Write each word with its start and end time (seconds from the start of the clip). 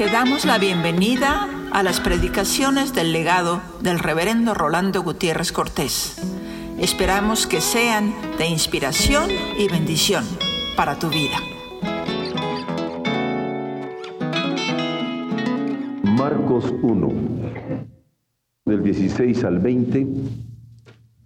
Te 0.00 0.06
damos 0.06 0.46
la 0.46 0.56
bienvenida 0.56 1.46
a 1.72 1.82
las 1.82 2.00
predicaciones 2.00 2.94
del 2.94 3.12
legado 3.12 3.60
del 3.82 3.98
reverendo 3.98 4.54
Rolando 4.54 5.02
Gutiérrez 5.02 5.52
Cortés. 5.52 6.16
Esperamos 6.78 7.46
que 7.46 7.60
sean 7.60 8.14
de 8.38 8.46
inspiración 8.46 9.28
y 9.58 9.68
bendición 9.68 10.24
para 10.74 10.98
tu 10.98 11.10
vida. 11.10 11.36
Marcos 16.02 16.72
1, 16.80 17.10
del 18.64 18.82
16 18.82 19.44
al 19.44 19.58
20, 19.58 20.00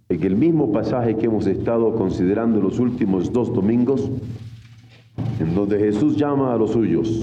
en 0.09 0.23
el 0.23 0.35
mismo 0.35 0.73
pasaje 0.73 1.15
que 1.15 1.27
hemos 1.27 1.47
estado 1.47 1.95
considerando 1.95 2.59
los 2.59 2.77
últimos 2.79 3.31
dos 3.31 3.53
domingos, 3.53 4.11
en 5.39 5.55
donde 5.55 5.79
Jesús 5.79 6.17
llama 6.17 6.53
a 6.53 6.57
los 6.57 6.71
suyos 6.71 7.21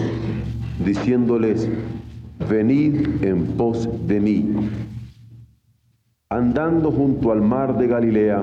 diciéndoles, 0.84 1.68
venid 2.48 3.22
en 3.22 3.46
pos 3.56 3.88
de 4.06 4.20
mí. 4.20 4.48
Andando 6.30 6.90
junto 6.90 7.30
al 7.30 7.42
mar 7.42 7.76
de 7.78 7.86
Galilea, 7.86 8.42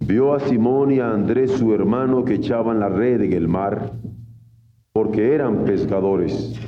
vio 0.00 0.34
a 0.34 0.40
Simón 0.40 0.90
y 0.90 0.98
a 0.98 1.12
Andrés 1.12 1.52
su 1.52 1.72
hermano 1.72 2.24
que 2.24 2.34
echaban 2.34 2.80
la 2.80 2.88
red 2.88 3.22
en 3.22 3.32
el 3.32 3.48
mar, 3.48 3.92
porque 4.92 5.34
eran 5.34 5.64
pescadores. 5.64 6.58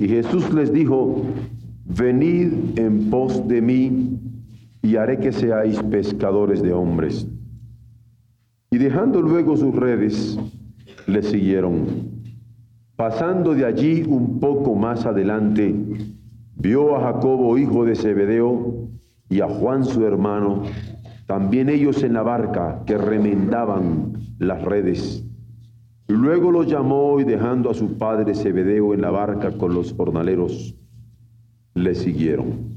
Y 0.00 0.08
Jesús 0.08 0.52
les 0.52 0.72
dijo, 0.72 1.22
venid 1.84 2.78
en 2.78 3.10
pos 3.10 3.46
de 3.46 3.60
mí, 3.60 4.18
y 4.82 4.96
haré 4.96 5.18
que 5.18 5.32
seáis 5.32 5.82
pescadores 5.84 6.62
de 6.62 6.72
hombres. 6.72 7.26
Y 8.70 8.78
dejando 8.78 9.22
luego 9.22 9.56
sus 9.56 9.74
redes, 9.74 10.38
le 11.06 11.22
siguieron. 11.22 12.23
Pasando 12.96 13.54
de 13.54 13.64
allí 13.64 14.04
un 14.06 14.38
poco 14.38 14.74
más 14.74 15.04
adelante, 15.04 15.74
vio 16.56 16.96
a 16.96 17.12
Jacobo, 17.12 17.58
hijo 17.58 17.84
de 17.84 17.96
Zebedeo, 17.96 18.88
y 19.28 19.40
a 19.40 19.48
Juan 19.48 19.84
su 19.84 20.06
hermano, 20.06 20.62
también 21.26 21.68
ellos 21.68 22.02
en 22.02 22.12
la 22.12 22.22
barca 22.22 22.82
que 22.86 22.96
remendaban 22.96 24.12
las 24.38 24.62
redes. 24.62 25.24
Luego 26.06 26.52
los 26.52 26.66
llamó 26.66 27.18
y 27.18 27.24
dejando 27.24 27.70
a 27.70 27.74
su 27.74 27.98
padre 27.98 28.34
Zebedeo 28.34 28.94
en 28.94 29.00
la 29.00 29.10
barca 29.10 29.50
con 29.52 29.74
los 29.74 29.92
jornaleros, 29.92 30.76
le 31.74 31.94
siguieron. 31.94 32.74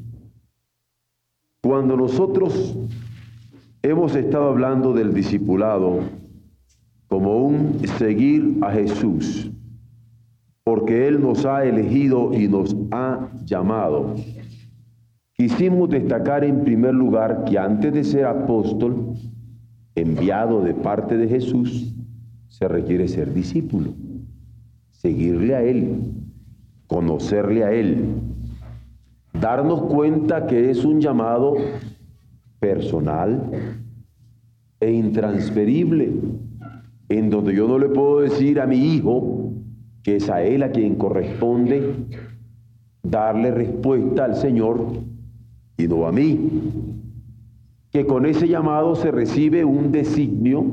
Cuando 1.62 1.98
nosotros 1.98 2.78
hemos 3.84 4.16
estado 4.16 4.50
hablando 4.50 4.94
del 4.94 5.14
discipulado 5.14 6.00
como 7.08 7.46
un 7.46 7.86
seguir 8.00 8.58
a 8.62 8.72
Jesús, 8.72 9.47
porque 10.68 11.08
Él 11.08 11.22
nos 11.22 11.46
ha 11.46 11.64
elegido 11.64 12.34
y 12.34 12.50
nos 12.50 12.76
ha 12.92 13.30
llamado. 13.46 14.16
Quisimos 15.32 15.90
destacar 15.90 16.44
en 16.44 16.66
primer 16.66 16.94
lugar 16.94 17.46
que 17.46 17.58
antes 17.58 17.94
de 17.94 18.04
ser 18.04 18.26
apóstol, 18.26 19.14
enviado 19.96 20.62
de 20.62 20.74
parte 20.74 21.16
de 21.16 21.30
Jesús, 21.30 21.96
se 22.50 22.68
requiere 22.68 23.08
ser 23.08 23.34
discípulo, 23.34 23.94
seguirle 24.90 25.56
a 25.56 25.64
Él, 25.64 26.02
conocerle 26.88 27.64
a 27.64 27.72
Él, 27.72 28.04
darnos 29.40 29.84
cuenta 29.84 30.48
que 30.48 30.70
es 30.70 30.84
un 30.84 31.00
llamado 31.00 31.56
personal 32.60 33.52
e 34.82 34.92
intransferible, 34.92 36.12
en 37.08 37.30
donde 37.30 37.56
yo 37.56 37.70
no 37.70 37.80
le 37.80 37.88
puedo 37.88 38.20
decir 38.20 38.60
a 38.60 38.68
mi 38.68 38.96
hijo, 38.96 39.37
que 40.08 40.16
es 40.16 40.30
a 40.30 40.42
Él 40.42 40.64
a 40.64 40.72
quien 40.72 40.96
corresponde 40.96 41.96
darle 43.04 43.52
respuesta 43.52 44.24
al 44.24 44.36
Señor 44.36 44.80
y 45.78 45.86
no 45.86 46.08
a 46.08 46.14
mí. 46.14 46.50
Que 47.92 48.06
con 48.06 48.26
ese 48.26 48.48
llamado 48.48 48.96
se 48.96 49.12
recibe 49.12 49.66
un 49.66 49.92
designio 49.92 50.64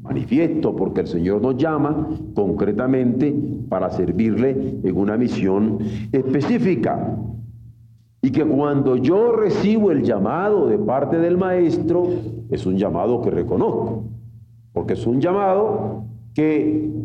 manifiesto, 0.00 0.74
porque 0.74 1.02
el 1.02 1.06
Señor 1.06 1.40
nos 1.40 1.56
llama 1.56 2.08
concretamente 2.34 3.32
para 3.68 3.90
servirle 3.90 4.80
en 4.82 4.96
una 4.96 5.16
misión 5.16 5.78
específica. 6.10 7.16
Y 8.22 8.32
que 8.32 8.44
cuando 8.44 8.96
yo 8.96 9.36
recibo 9.36 9.92
el 9.92 10.02
llamado 10.02 10.66
de 10.66 10.78
parte 10.78 11.18
del 11.18 11.38
Maestro, 11.38 12.08
es 12.50 12.66
un 12.66 12.76
llamado 12.76 13.22
que 13.22 13.30
reconozco, 13.30 14.02
porque 14.72 14.94
es 14.94 15.06
un 15.06 15.20
llamado 15.20 16.06
que 16.34 16.99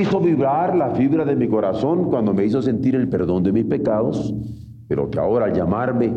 hizo 0.00 0.20
vibrar 0.20 0.76
la 0.76 0.90
fibra 0.90 1.24
de 1.24 1.36
mi 1.36 1.48
corazón 1.48 2.10
cuando 2.10 2.34
me 2.34 2.44
hizo 2.44 2.62
sentir 2.62 2.94
el 2.94 3.08
perdón 3.08 3.42
de 3.42 3.52
mis 3.52 3.64
pecados, 3.64 4.34
pero 4.88 5.10
que 5.10 5.18
ahora 5.18 5.46
al 5.46 5.54
llamarme 5.54 6.12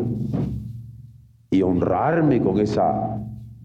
y 1.50 1.62
honrarme 1.62 2.40
con 2.40 2.58
esa 2.58 3.20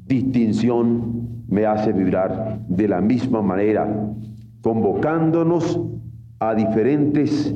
distinción 0.05 1.43
me 1.47 1.65
hace 1.65 1.93
vibrar 1.93 2.65
de 2.67 2.87
la 2.87 3.01
misma 3.01 3.41
manera, 3.41 4.13
convocándonos 4.61 5.79
a 6.39 6.53
diferentes 6.55 7.55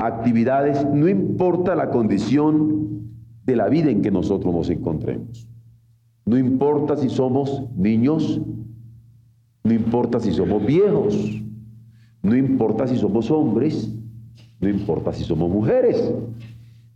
actividades, 0.00 0.86
no 0.92 1.08
importa 1.08 1.74
la 1.74 1.90
condición 1.90 2.78
de 3.44 3.56
la 3.56 3.68
vida 3.68 3.90
en 3.90 4.02
que 4.02 4.10
nosotros 4.10 4.54
nos 4.54 4.68
encontremos. 4.70 5.48
No 6.26 6.36
importa 6.36 6.96
si 6.96 7.08
somos 7.08 7.64
niños, 7.74 8.40
no 9.64 9.72
importa 9.72 10.20
si 10.20 10.32
somos 10.32 10.64
viejos, 10.66 11.42
no 12.22 12.36
importa 12.36 12.86
si 12.86 12.96
somos 12.96 13.30
hombres, 13.30 13.92
no 14.60 14.68
importa 14.68 15.12
si 15.12 15.24
somos 15.24 15.50
mujeres, 15.50 16.12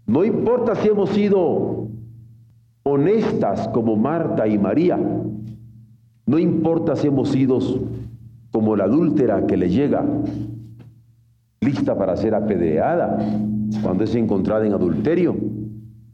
no 0.06 0.24
importa 0.24 0.74
si 0.74 0.88
hemos 0.88 1.10
sido 1.10 1.88
honestas 2.82 3.68
como 3.68 3.96
Marta 3.96 4.46
y 4.48 4.58
María, 4.58 4.98
no 6.26 6.38
importa 6.38 6.96
si 6.96 7.06
hemos 7.06 7.30
sido 7.30 7.58
como 8.50 8.76
la 8.76 8.84
adúltera 8.84 9.46
que 9.46 9.56
le 9.56 9.70
llega, 9.70 10.04
lista 11.60 11.96
para 11.96 12.16
ser 12.16 12.34
apedreada 12.34 13.18
cuando 13.82 14.04
es 14.04 14.14
encontrada 14.14 14.66
en 14.66 14.72
adulterio, 14.72 15.36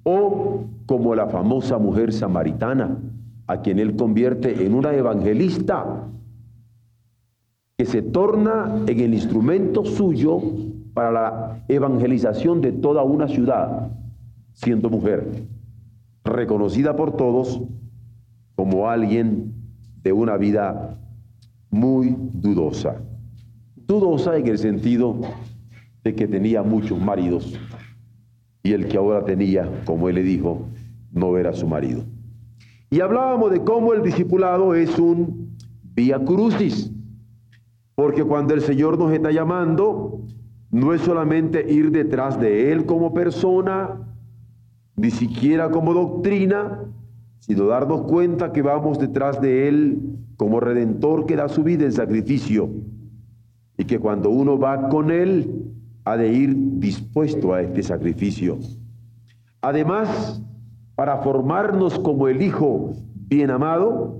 o 0.04 0.64
como 0.86 1.14
la 1.14 1.26
famosa 1.26 1.78
mujer 1.78 2.12
samaritana, 2.12 2.98
a 3.46 3.60
quien 3.62 3.78
él 3.78 3.96
convierte 3.96 4.64
en 4.64 4.74
una 4.74 4.94
evangelista 4.94 6.08
que 7.78 7.86
se 7.86 8.02
torna 8.02 8.82
en 8.88 8.98
el 8.98 9.14
instrumento 9.14 9.84
suyo 9.84 10.42
para 10.94 11.12
la 11.12 11.64
evangelización 11.68 12.60
de 12.60 12.72
toda 12.72 13.04
una 13.04 13.28
ciudad, 13.28 13.92
siendo 14.52 14.90
mujer, 14.90 15.44
reconocida 16.24 16.96
por 16.96 17.16
todos 17.16 17.62
como 18.56 18.90
alguien 18.90 19.54
de 20.02 20.12
una 20.12 20.36
vida 20.36 20.98
muy 21.70 22.16
dudosa. 22.18 22.96
Dudosa 23.76 24.36
en 24.36 24.48
el 24.48 24.58
sentido 24.58 25.20
de 26.02 26.16
que 26.16 26.26
tenía 26.26 26.64
muchos 26.64 27.00
maridos 27.00 27.56
y 28.64 28.72
el 28.72 28.88
que 28.88 28.96
ahora 28.96 29.24
tenía, 29.24 29.84
como 29.84 30.08
él 30.08 30.16
le 30.16 30.24
dijo, 30.24 30.66
no 31.12 31.38
era 31.38 31.52
su 31.52 31.68
marido. 31.68 32.02
Y 32.90 32.98
hablábamos 32.98 33.52
de 33.52 33.62
cómo 33.62 33.92
el 33.94 34.02
discipulado 34.02 34.74
es 34.74 34.98
un 34.98 35.56
vía 35.94 36.18
crucis 36.18 36.90
porque 37.98 38.22
cuando 38.22 38.54
el 38.54 38.60
Señor 38.60 38.96
nos 38.96 39.12
está 39.12 39.32
llamando, 39.32 40.20
no 40.70 40.94
es 40.94 41.00
solamente 41.00 41.68
ir 41.68 41.90
detrás 41.90 42.38
de 42.38 42.70
Él 42.70 42.86
como 42.86 43.12
persona, 43.12 44.14
ni 44.94 45.10
siquiera 45.10 45.72
como 45.72 45.92
doctrina, 45.92 46.84
sino 47.40 47.66
darnos 47.66 48.02
cuenta 48.02 48.52
que 48.52 48.62
vamos 48.62 49.00
detrás 49.00 49.40
de 49.40 49.66
Él 49.66 50.16
como 50.36 50.60
redentor 50.60 51.26
que 51.26 51.34
da 51.34 51.48
su 51.48 51.64
vida 51.64 51.86
en 51.86 51.90
sacrificio. 51.92 52.70
Y 53.76 53.82
que 53.82 53.98
cuando 53.98 54.30
uno 54.30 54.56
va 54.56 54.90
con 54.90 55.10
Él, 55.10 55.64
ha 56.04 56.16
de 56.16 56.32
ir 56.32 56.54
dispuesto 56.78 57.52
a 57.52 57.62
este 57.62 57.82
sacrificio. 57.82 58.58
Además, 59.60 60.40
para 60.94 61.16
formarnos 61.16 61.98
como 61.98 62.28
el 62.28 62.42
Hijo 62.42 62.92
bien 63.28 63.50
amado, 63.50 64.17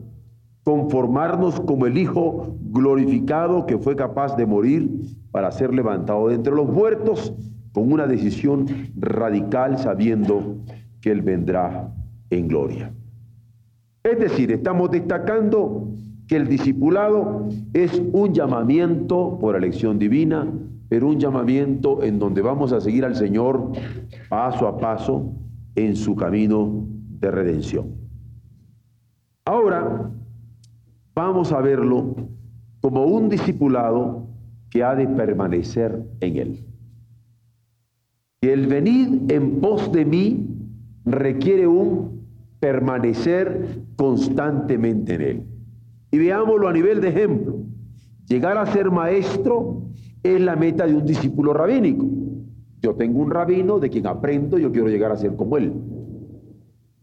conformarnos 0.69 1.61
como 1.61 1.87
el 1.87 1.97
Hijo 1.97 2.59
glorificado 2.61 3.65
que 3.65 3.79
fue 3.79 3.97
capaz 3.97 4.37
de 4.37 4.45
morir 4.45 5.01
para 5.31 5.51
ser 5.51 5.73
levantado 5.73 6.29
de 6.29 6.35
entre 6.35 6.55
los 6.55 6.69
muertos 6.69 7.33
con 7.73 7.91
una 7.91 8.07
decisión 8.07 8.67
radical 8.95 9.79
sabiendo 9.79 10.59
que 11.01 11.11
Él 11.11 11.23
vendrá 11.23 11.91
en 12.29 12.49
gloria. 12.49 12.93
Es 14.03 14.19
decir, 14.19 14.53
estamos 14.53 14.91
destacando 14.91 15.89
que 16.27 16.37
el 16.37 16.47
discipulado 16.49 17.49
es 17.73 18.03
un 18.13 18.35
llamamiento 18.35 19.39
por 19.41 19.57
elección 19.57 19.99
divina, 19.99 20.53
pero 20.91 21.09
un 21.09 21.19
llamamiento 21.19 22.03
en 22.03 22.19
donde 22.19 22.43
vamos 22.43 22.75
a 22.75 22.83
seguir 22.83 23.07
al 23.07 23.17
Señor 23.17 23.73
paso 24.29 24.69
a 24.69 24.77
paso 24.77 25.33
en 25.77 25.97
su 25.97 26.15
camino 26.15 26.85
de 27.21 27.31
redención. 27.31 27.87
Ahora, 29.47 30.11
vamos 31.19 31.51
a 31.51 31.61
verlo 31.61 32.15
como 32.81 33.05
un 33.07 33.29
discipulado 33.29 34.29
que 34.71 34.85
ha 34.85 34.95
de 34.95 35.09
permanecer 35.09 36.01
en 36.21 36.37
él. 36.37 36.65
que 38.41 38.53
el 38.53 38.69
venir 38.69 39.23
en 39.29 39.61
pos 39.61 39.91
de 39.91 40.05
mí 40.05 40.47
requiere 41.05 41.67
un 41.67 42.23
permanecer 42.61 43.83
constantemente 43.97 45.15
en 45.17 45.21
él. 45.21 45.43
Y 46.13 46.19
veámoslo 46.19 46.69
a 46.69 46.73
nivel 46.73 47.01
de 47.01 47.09
ejemplo. 47.09 47.57
Llegar 48.29 48.57
a 48.57 48.67
ser 48.67 48.93
maestro 48.93 49.83
es 50.23 50.41
la 50.41 50.55
meta 50.55 50.87
de 50.87 50.95
un 50.95 51.05
discípulo 51.05 51.53
rabínico. 51.53 52.07
Yo 52.81 52.95
tengo 52.95 53.19
un 53.21 53.33
rabino 53.33 53.81
de 53.81 53.91
quien 53.91 54.07
aprendo, 54.07 54.57
yo 54.57 54.71
quiero 54.71 54.87
llegar 54.87 55.11
a 55.11 55.17
ser 55.17 55.35
como 55.35 55.57
él. 55.57 55.73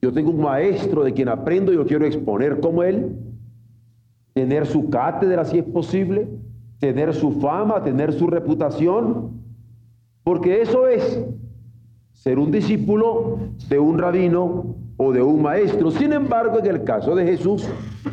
Yo 0.02 0.14
tengo 0.14 0.32
un 0.32 0.42
maestro 0.42 1.04
de 1.04 1.12
quien 1.12 1.28
aprendo, 1.28 1.74
yo 1.74 1.86
quiero 1.86 2.06
exponer 2.06 2.62
como 2.62 2.82
él, 2.82 3.25
tener 4.36 4.66
su 4.66 4.90
cátedra 4.90 5.46
si 5.46 5.60
es 5.60 5.64
posible, 5.64 6.28
tener 6.80 7.14
su 7.14 7.32
fama, 7.40 7.82
tener 7.82 8.12
su 8.12 8.28
reputación, 8.28 9.32
porque 10.26 10.62
eso 10.62 10.88
es 10.88 11.24
ser 12.12 12.38
un 12.38 12.52
discípulo 12.52 13.40
de 13.70 13.80
un 13.80 13.98
rabino 13.98 14.76
o 14.98 15.14
de 15.14 15.22
un 15.22 15.42
maestro. 15.42 15.90
Sin 15.90 16.12
embargo, 16.12 16.60
en 16.60 16.66
el 16.66 16.84
caso 16.84 17.16
de 17.16 17.26
Jesús, 17.26 17.66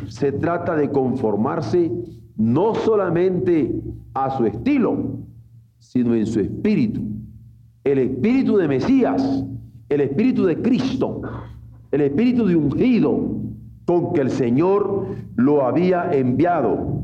se 0.07 0.31
trata 0.31 0.77
de 0.77 0.89
conformarse 0.89 1.91
no 2.37 2.73
solamente 2.73 3.81
a 4.13 4.37
su 4.37 4.45
estilo, 4.45 5.17
sino 5.79 6.15
en 6.15 6.25
su 6.25 6.39
espíritu. 6.39 7.01
El 7.83 7.99
espíritu 7.99 8.55
de 8.55 8.69
Mesías, 8.69 9.43
el 9.89 9.99
espíritu 9.99 10.45
de 10.45 10.61
Cristo, 10.61 11.21
el 11.91 11.99
espíritu 11.99 12.45
de 12.45 12.55
ungido 12.55 13.42
con 13.85 14.13
que 14.13 14.21
el 14.21 14.31
Señor 14.31 15.07
lo 15.35 15.65
había 15.65 16.11
enviado. 16.13 17.01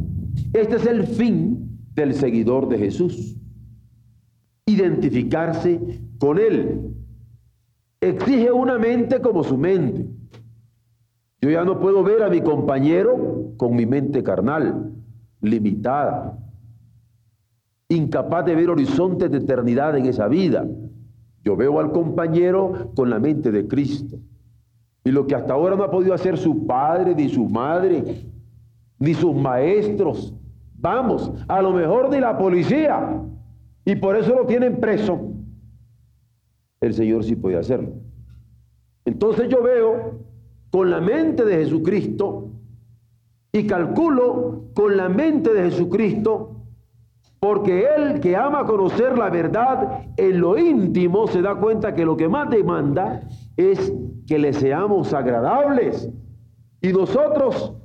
Este 0.53 0.77
es 0.77 0.85
el 0.85 1.03
fin 1.03 1.79
del 1.93 2.13
seguidor 2.13 2.69
de 2.69 2.77
Jesús. 2.77 3.37
Identificarse 4.65 6.01
con 6.19 6.39
Él. 6.39 6.93
Exige 8.01 8.51
una 8.51 8.77
mente 8.77 9.19
como 9.21 9.43
su 9.43 9.57
mente. 9.57 10.07
Yo 11.41 11.49
ya 11.49 11.63
no 11.63 11.79
puedo 11.79 12.03
ver 12.03 12.23
a 12.23 12.29
mi 12.29 12.41
compañero 12.41 13.53
con 13.57 13.75
mi 13.75 13.85
mente 13.85 14.23
carnal, 14.23 14.93
limitada, 15.41 16.37
incapaz 17.89 18.45
de 18.45 18.55
ver 18.55 18.69
horizontes 18.69 19.31
de 19.31 19.37
eternidad 19.37 19.97
en 19.97 20.05
esa 20.05 20.27
vida. 20.27 20.67
Yo 21.43 21.55
veo 21.55 21.79
al 21.79 21.91
compañero 21.91 22.91
con 22.95 23.09
la 23.09 23.19
mente 23.19 23.51
de 23.51 23.67
Cristo. 23.67 24.17
Y 25.04 25.12
lo 25.12 25.25
que 25.25 25.36
hasta 25.36 25.54
ahora 25.54 25.75
no 25.75 25.84
ha 25.84 25.92
podido 25.92 26.13
hacer 26.13 26.38
su 26.38 26.66
padre, 26.66 27.16
ni 27.16 27.30
su 27.30 27.46
madre, 27.46 28.24
ni 29.00 29.13
sus 29.13 29.34
maestros, 29.34 30.34
vamos, 30.75 31.31
a 31.48 31.62
lo 31.62 31.72
mejor 31.72 32.10
de 32.10 32.19
la 32.19 32.38
policía, 32.38 33.22
y 33.86 33.96
por 33.96 34.16
eso 34.16 34.36
lo 34.36 34.46
tienen 34.46 34.80
preso, 34.80 35.19
el 36.81 36.94
Señor 36.94 37.24
sí 37.24 37.36
puede 37.36 37.57
hacerlo. 37.57 37.94
Entonces 39.06 39.50
yo 39.50 39.63
veo 39.63 40.19
con 40.72 40.90
la 40.90 41.01
mente 41.01 41.44
de 41.44 41.57
Jesucristo 41.63 42.51
y 43.51 43.66
calculo 43.66 44.66
con 44.74 44.96
la 44.96 45.10
mente 45.10 45.54
de 45.54 45.72
Jesucristo 45.72 46.56
porque 47.40 47.86
él 47.96 48.19
que 48.19 48.36
ama 48.36 48.66
conocer 48.66 49.18
la 49.18 49.30
verdad 49.30 50.04
en 50.18 50.40
lo 50.40 50.57
íntimo 50.57 51.28
se 51.28 51.42
da 51.42 51.56
cuenta 51.56 51.96
que 51.96 52.06
lo 52.06 52.18
que 52.18 52.28
más 52.28 52.50
demanda 52.50 53.22
es 53.59 53.94
que 54.25 54.39
le 54.39 54.53
seamos 54.53 55.13
agradables. 55.13 56.09
Y 56.81 56.94
nosotros 56.94 57.75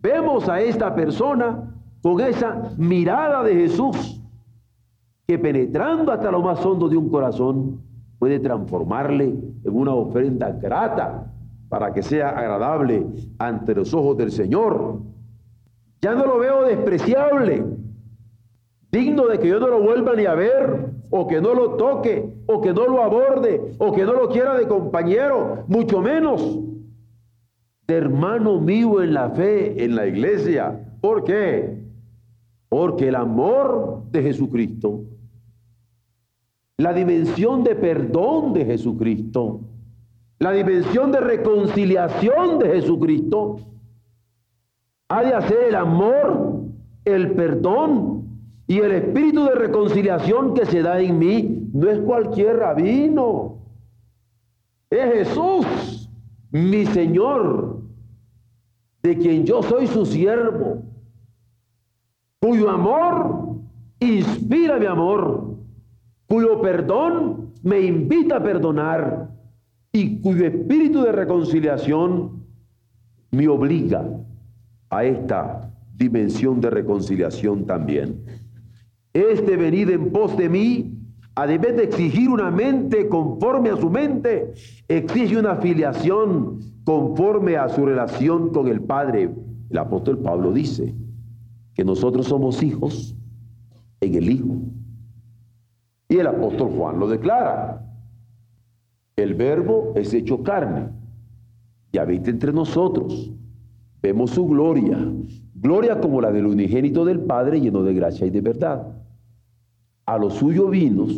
vemos 0.00 0.48
a 0.48 0.60
esta 0.60 0.94
persona 0.94 1.74
con 2.02 2.20
esa 2.20 2.70
mirada 2.76 3.42
de 3.42 3.54
Jesús 3.54 4.22
que 5.26 5.38
penetrando 5.38 6.12
hasta 6.12 6.30
lo 6.30 6.40
más 6.40 6.64
hondo 6.64 6.88
de 6.88 6.96
un 6.96 7.08
corazón 7.08 7.80
puede 8.20 8.38
transformarle 8.38 9.24
en 9.64 9.76
una 9.76 9.92
ofrenda 9.92 10.52
grata 10.52 11.32
para 11.68 11.92
que 11.92 12.02
sea 12.02 12.28
agradable 12.28 13.04
ante 13.38 13.74
los 13.74 13.92
ojos 13.92 14.16
del 14.16 14.30
Señor. 14.30 15.00
Ya 16.00 16.14
no 16.14 16.26
lo 16.26 16.38
veo 16.38 16.62
despreciable, 16.64 17.64
digno 18.92 19.26
de 19.26 19.38
que 19.40 19.48
yo 19.48 19.58
no 19.58 19.66
lo 19.66 19.82
vuelva 19.82 20.14
ni 20.14 20.26
a 20.26 20.34
ver, 20.34 20.93
o 21.16 21.26
que 21.28 21.40
no 21.40 21.54
lo 21.54 21.76
toque, 21.76 22.28
o 22.46 22.60
que 22.60 22.72
no 22.72 22.88
lo 22.88 23.02
aborde, 23.02 23.76
o 23.78 23.92
que 23.92 24.04
no 24.04 24.14
lo 24.14 24.28
quiera 24.28 24.56
de 24.56 24.66
compañero, 24.66 25.64
mucho 25.68 26.00
menos 26.00 26.58
de 27.86 27.94
hermano 27.94 28.60
mío 28.60 29.00
en 29.00 29.14
la 29.14 29.30
fe, 29.30 29.84
en 29.84 29.94
la 29.94 30.06
iglesia. 30.06 30.80
¿Por 31.00 31.22
qué? 31.22 31.84
Porque 32.68 33.08
el 33.08 33.14
amor 33.14 34.02
de 34.10 34.22
Jesucristo 34.22 35.04
la 36.76 36.92
dimensión 36.92 37.62
de 37.62 37.76
perdón 37.76 38.52
de 38.52 38.64
Jesucristo, 38.64 39.60
la 40.40 40.50
dimensión 40.50 41.12
de 41.12 41.20
reconciliación 41.20 42.58
de 42.58 42.68
Jesucristo, 42.70 43.60
ha 45.08 45.22
de 45.22 45.34
hacer 45.34 45.68
el 45.68 45.76
amor, 45.76 46.62
el 47.04 47.32
perdón 47.32 48.13
y 48.66 48.78
el 48.78 48.92
espíritu 48.92 49.44
de 49.44 49.54
reconciliación 49.54 50.54
que 50.54 50.66
se 50.66 50.82
da 50.82 51.00
en 51.00 51.18
mí. 51.18 51.68
No 51.72 51.90
es 51.90 51.98
cualquier 52.00 52.58
rabino, 52.58 53.58
es 54.90 55.12
Jesús, 55.12 56.08
mi 56.50 56.86
Señor, 56.86 57.80
de 59.02 59.18
quien 59.18 59.44
yo 59.44 59.62
soy 59.62 59.86
su 59.86 60.06
siervo, 60.06 60.82
cuyo 62.40 62.70
amor 62.70 63.56
inspira 64.00 64.78
mi 64.78 64.86
amor 64.86 65.54
cuyo 66.26 66.60
perdón 66.60 67.52
me 67.62 67.80
invita 67.80 68.36
a 68.36 68.42
perdonar 68.42 69.30
y 69.92 70.20
cuyo 70.20 70.46
espíritu 70.46 71.02
de 71.02 71.12
reconciliación 71.12 72.44
me 73.30 73.48
obliga 73.48 74.04
a 74.90 75.04
esta 75.04 75.72
dimensión 75.94 76.60
de 76.60 76.70
reconciliación 76.70 77.66
también. 77.66 78.24
Este 79.14 79.56
venid 79.56 79.90
en 79.90 80.10
pos 80.10 80.36
de 80.36 80.48
mí, 80.48 80.98
además 81.36 81.76
de 81.76 81.84
exigir 81.84 82.28
una 82.28 82.50
mente 82.50 83.08
conforme 83.08 83.70
a 83.70 83.76
su 83.76 83.88
mente, 83.88 84.52
exige 84.88 85.38
una 85.38 85.54
filiación 85.56 86.58
conforme 86.82 87.56
a 87.56 87.68
su 87.68 87.86
relación 87.86 88.50
con 88.50 88.66
el 88.66 88.80
Padre. 88.80 89.32
El 89.70 89.78
apóstol 89.78 90.18
Pablo 90.18 90.52
dice 90.52 90.92
que 91.74 91.84
nosotros 91.84 92.26
somos 92.26 92.60
hijos 92.64 93.14
en 94.00 94.14
el 94.16 94.28
Hijo. 94.28 94.56
Y 96.08 96.16
el 96.16 96.26
apóstol 96.26 96.72
Juan 96.76 96.98
lo 96.98 97.06
declara. 97.06 97.86
El 99.14 99.34
verbo 99.34 99.92
es 99.94 100.12
hecho 100.12 100.42
carne 100.42 100.88
y 101.92 101.98
habita 101.98 102.30
entre 102.30 102.52
nosotros. 102.52 103.30
Vemos 104.02 104.32
su 104.32 104.44
gloria, 104.48 104.98
gloria 105.54 106.00
como 106.00 106.20
la 106.20 106.32
del 106.32 106.46
unigénito 106.46 107.04
del 107.04 107.20
Padre 107.20 107.60
lleno 107.60 107.84
de 107.84 107.94
gracia 107.94 108.26
y 108.26 108.30
de 108.30 108.40
verdad. 108.40 109.03
A 110.06 110.18
los 110.18 110.34
suyos 110.34 110.70
vinos, 110.70 111.14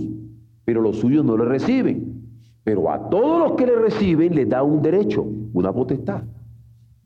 pero 0.65 0.81
los 0.81 0.99
suyos 0.99 1.25
no 1.25 1.37
le 1.37 1.45
reciben. 1.45 2.17
Pero 2.65 2.91
a 2.91 3.09
todos 3.09 3.49
los 3.49 3.57
que 3.57 3.67
le 3.67 3.77
reciben 3.77 4.35
le 4.35 4.45
da 4.47 4.63
un 4.63 4.83
derecho, 4.83 5.25
una 5.53 5.73
potestad, 5.73 6.23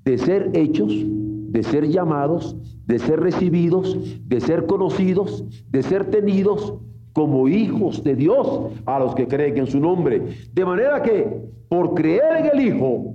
de 0.04 0.16
ser 0.16 0.50
hechos, 0.54 0.92
de 0.96 1.62
ser 1.62 1.88
llamados, 1.88 2.56
de 2.87 2.99
ser 2.99 3.20
recibidos, 3.20 3.99
de 4.26 4.40
ser 4.40 4.66
conocidos, 4.66 5.44
de 5.70 5.82
ser 5.82 6.06
tenidos 6.06 6.75
como 7.12 7.49
hijos 7.49 8.02
de 8.04 8.16
Dios 8.16 8.72
a 8.87 8.99
los 8.99 9.14
que 9.14 9.26
creen 9.26 9.58
en 9.58 9.66
su 9.66 9.80
nombre. 9.80 10.28
De 10.52 10.64
manera 10.64 11.02
que 11.02 11.50
por 11.68 11.94
creer 11.94 12.38
en 12.38 12.58
el 12.58 12.66
Hijo, 12.66 13.14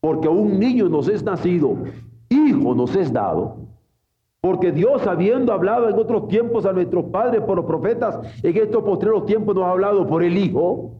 porque 0.00 0.28
un 0.28 0.58
niño 0.58 0.88
nos 0.88 1.08
es 1.08 1.22
nacido, 1.22 1.76
hijo 2.28 2.74
nos 2.74 2.94
es 2.94 3.12
dado, 3.12 3.67
porque 4.40 4.70
Dios 4.70 5.06
habiendo 5.06 5.52
hablado 5.52 5.88
en 5.88 5.96
otros 5.96 6.28
tiempos 6.28 6.64
a 6.64 6.72
nuestros 6.72 7.06
padres 7.06 7.42
por 7.42 7.56
los 7.56 7.66
profetas, 7.66 8.18
en 8.42 8.56
estos 8.56 8.84
postreros 8.84 9.26
tiempos 9.26 9.54
nos 9.54 9.64
ha 9.64 9.70
hablado 9.70 10.06
por 10.06 10.22
el 10.22 10.36
Hijo, 10.36 10.92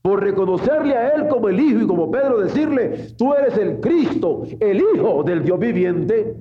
por 0.00 0.22
reconocerle 0.22 0.94
a 0.94 1.10
Él 1.10 1.28
como 1.28 1.48
el 1.48 1.60
Hijo 1.60 1.82
y 1.82 1.86
como 1.86 2.10
Pedro 2.10 2.40
decirle, 2.40 3.08
tú 3.18 3.34
eres 3.34 3.58
el 3.58 3.80
Cristo, 3.80 4.44
el 4.60 4.80
Hijo 4.80 5.22
del 5.24 5.44
Dios 5.44 5.58
viviente, 5.58 6.36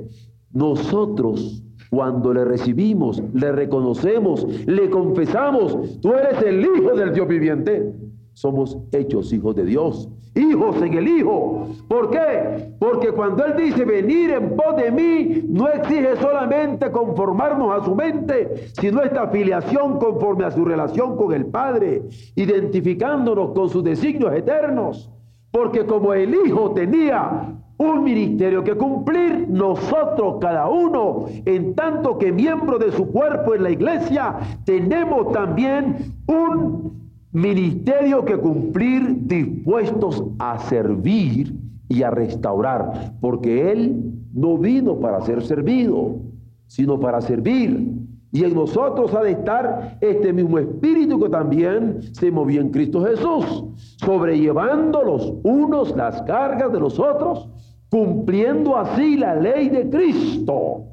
nosotros 0.53 1.63
cuando 1.89 2.33
le 2.33 2.45
recibimos, 2.45 3.21
le 3.33 3.51
reconocemos, 3.51 4.45
le 4.65 4.89
confesamos, 4.89 5.99
tú 5.99 6.13
eres 6.13 6.41
el 6.41 6.61
Hijo 6.61 6.95
del 6.95 7.13
Dios 7.13 7.27
viviente, 7.27 7.93
somos 8.33 8.77
hechos 8.91 9.33
hijos 9.33 9.55
de 9.55 9.65
Dios, 9.65 10.09
hijos 10.37 10.81
en 10.81 10.93
el 10.93 11.07
Hijo. 11.07 11.67
¿Por 11.87 12.11
qué? 12.11 12.71
Porque 12.79 13.11
cuando 13.11 13.45
Él 13.45 13.55
dice 13.57 13.83
venir 13.83 14.31
en 14.31 14.55
pos 14.55 14.75
de 14.77 14.91
mí, 14.91 15.43
no 15.49 15.67
exige 15.67 16.15
solamente 16.17 16.91
conformarnos 16.91 17.81
a 17.81 17.83
su 17.83 17.95
mente, 17.95 18.69
sino 18.79 19.01
esta 19.01 19.23
afiliación 19.23 19.99
conforme 19.99 20.45
a 20.45 20.51
su 20.51 20.63
relación 20.63 21.17
con 21.17 21.33
el 21.33 21.47
Padre, 21.47 22.03
identificándonos 22.35 23.51
con 23.53 23.69
sus 23.69 23.83
designios 23.83 24.33
eternos. 24.33 25.11
Porque 25.51 25.85
como 25.85 26.13
el 26.13 26.35
Hijo 26.35 26.71
tenía 26.71 27.55
un 27.77 28.03
ministerio 28.03 28.63
que 28.63 28.75
cumplir 28.75 29.47
nosotros 29.49 30.37
cada 30.41 30.67
uno, 30.67 31.25
en 31.45 31.75
tanto 31.75 32.17
que 32.17 32.31
miembro 32.31 32.79
de 32.79 32.91
su 32.91 33.11
cuerpo 33.11 33.53
en 33.53 33.63
la 33.63 33.69
iglesia, 33.69 34.35
tenemos 34.65 35.31
también 35.31 36.15
un 36.27 37.06
ministerio 37.31 38.23
que 38.25 38.37
cumplir 38.37 39.27
dispuestos 39.27 40.23
a 40.39 40.59
servir 40.59 41.55
y 41.89 42.03
a 42.03 42.11
restaurar, 42.11 43.13
porque 43.21 43.71
Él 43.71 44.13
no 44.33 44.57
vino 44.57 44.99
para 44.99 45.21
ser 45.21 45.43
servido, 45.43 46.19
sino 46.67 46.99
para 46.99 47.21
servir. 47.21 47.93
Y 48.31 48.43
en 48.43 48.53
nosotros 48.53 49.13
ha 49.13 49.23
de 49.23 49.31
estar 49.31 49.97
este 50.01 50.33
mismo 50.33 50.59
espíritu 50.59 51.19
que 51.19 51.29
también 51.29 52.01
se 52.13 52.29
movió 52.29 52.61
en 52.61 52.69
Cristo 52.69 53.03
Jesús, 53.05 53.63
sobrellevando 53.97 55.01
los 55.03 55.33
unos 55.43 55.95
las 55.95 56.21
cargas 56.23 56.71
de 56.71 56.79
los 56.79 56.99
otros, 56.99 57.49
cumpliendo 57.89 58.75
así 58.75 59.17
la 59.17 59.35
ley 59.35 59.69
de 59.69 59.89
Cristo 59.89 60.83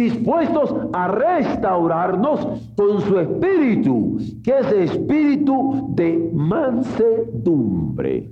dispuestos 0.00 0.74
a 0.92 1.08
restaurarnos 1.08 2.70
con 2.76 3.00
su 3.02 3.18
espíritu, 3.18 4.18
que 4.42 4.58
es 4.58 4.72
espíritu 4.72 5.92
de 5.94 6.30
mansedumbre. 6.32 8.30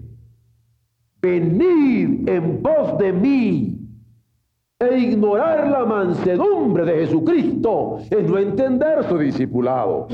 Venid 1.21 2.29
en 2.29 2.63
pos 2.63 2.97
de 2.99 3.13
mí 3.13 3.79
e 4.79 4.99
ignorar 4.99 5.69
la 5.69 5.85
mansedumbre 5.85 6.85
de 6.85 7.07
Jesucristo 7.07 7.99
es 8.11 8.31
no 8.31 8.39
entender 8.39 9.05
su 9.05 9.19
discipulado. 9.19 10.07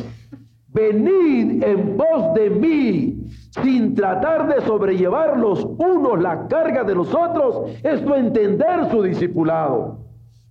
Venid 0.69 1.63
en 1.63 1.97
pos 1.97 2.35
de 2.35 2.51
mí 2.51 3.29
sin 3.63 3.95
tratar 3.95 4.53
de 4.53 4.61
sobrellevar 4.63 5.39
los 5.39 5.65
unos 5.65 6.21
la 6.21 6.49
carga 6.49 6.83
de 6.83 6.97
los 6.97 7.15
otros 7.15 7.71
es 7.85 8.03
no 8.03 8.17
entender 8.17 8.91
su 8.91 9.03
discipulado 9.03 10.04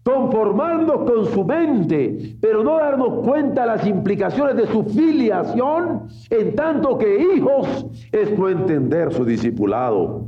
conformarnos 0.03 1.10
con 1.10 1.25
su 1.27 1.45
mente, 1.45 2.36
pero 2.41 2.63
no 2.63 2.77
darnos 2.77 3.25
cuenta 3.25 3.65
las 3.65 3.88
implicaciones 3.88 4.55
de 4.57 4.67
su 4.67 4.83
filiación, 4.83 6.03
en 6.29 6.55
tanto 6.55 6.98
que 6.98 7.36
hijos 7.36 7.88
es 8.12 8.38
no 8.38 8.50
entender 8.50 9.13
su 9.13 9.24
discipulado. 9.25 10.27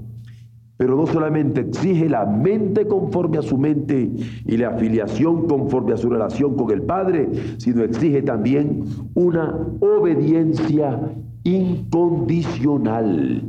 Pero 0.77 0.97
no 0.97 1.07
solamente 1.07 1.61
exige 1.61 2.09
la 2.09 2.25
mente 2.25 2.85
conforme 2.85 3.37
a 3.37 3.41
su 3.41 3.57
mente 3.57 4.11
y 4.45 4.57
la 4.57 4.69
afiliación 4.69 5.47
conforme 5.47 5.93
a 5.93 5.97
su 5.97 6.09
relación 6.09 6.55
con 6.55 6.69
el 6.71 6.81
Padre, 6.81 7.29
sino 7.57 7.81
exige 7.83 8.21
también 8.21 8.83
una 9.13 9.57
obediencia 9.79 10.99
incondicional 11.45 13.41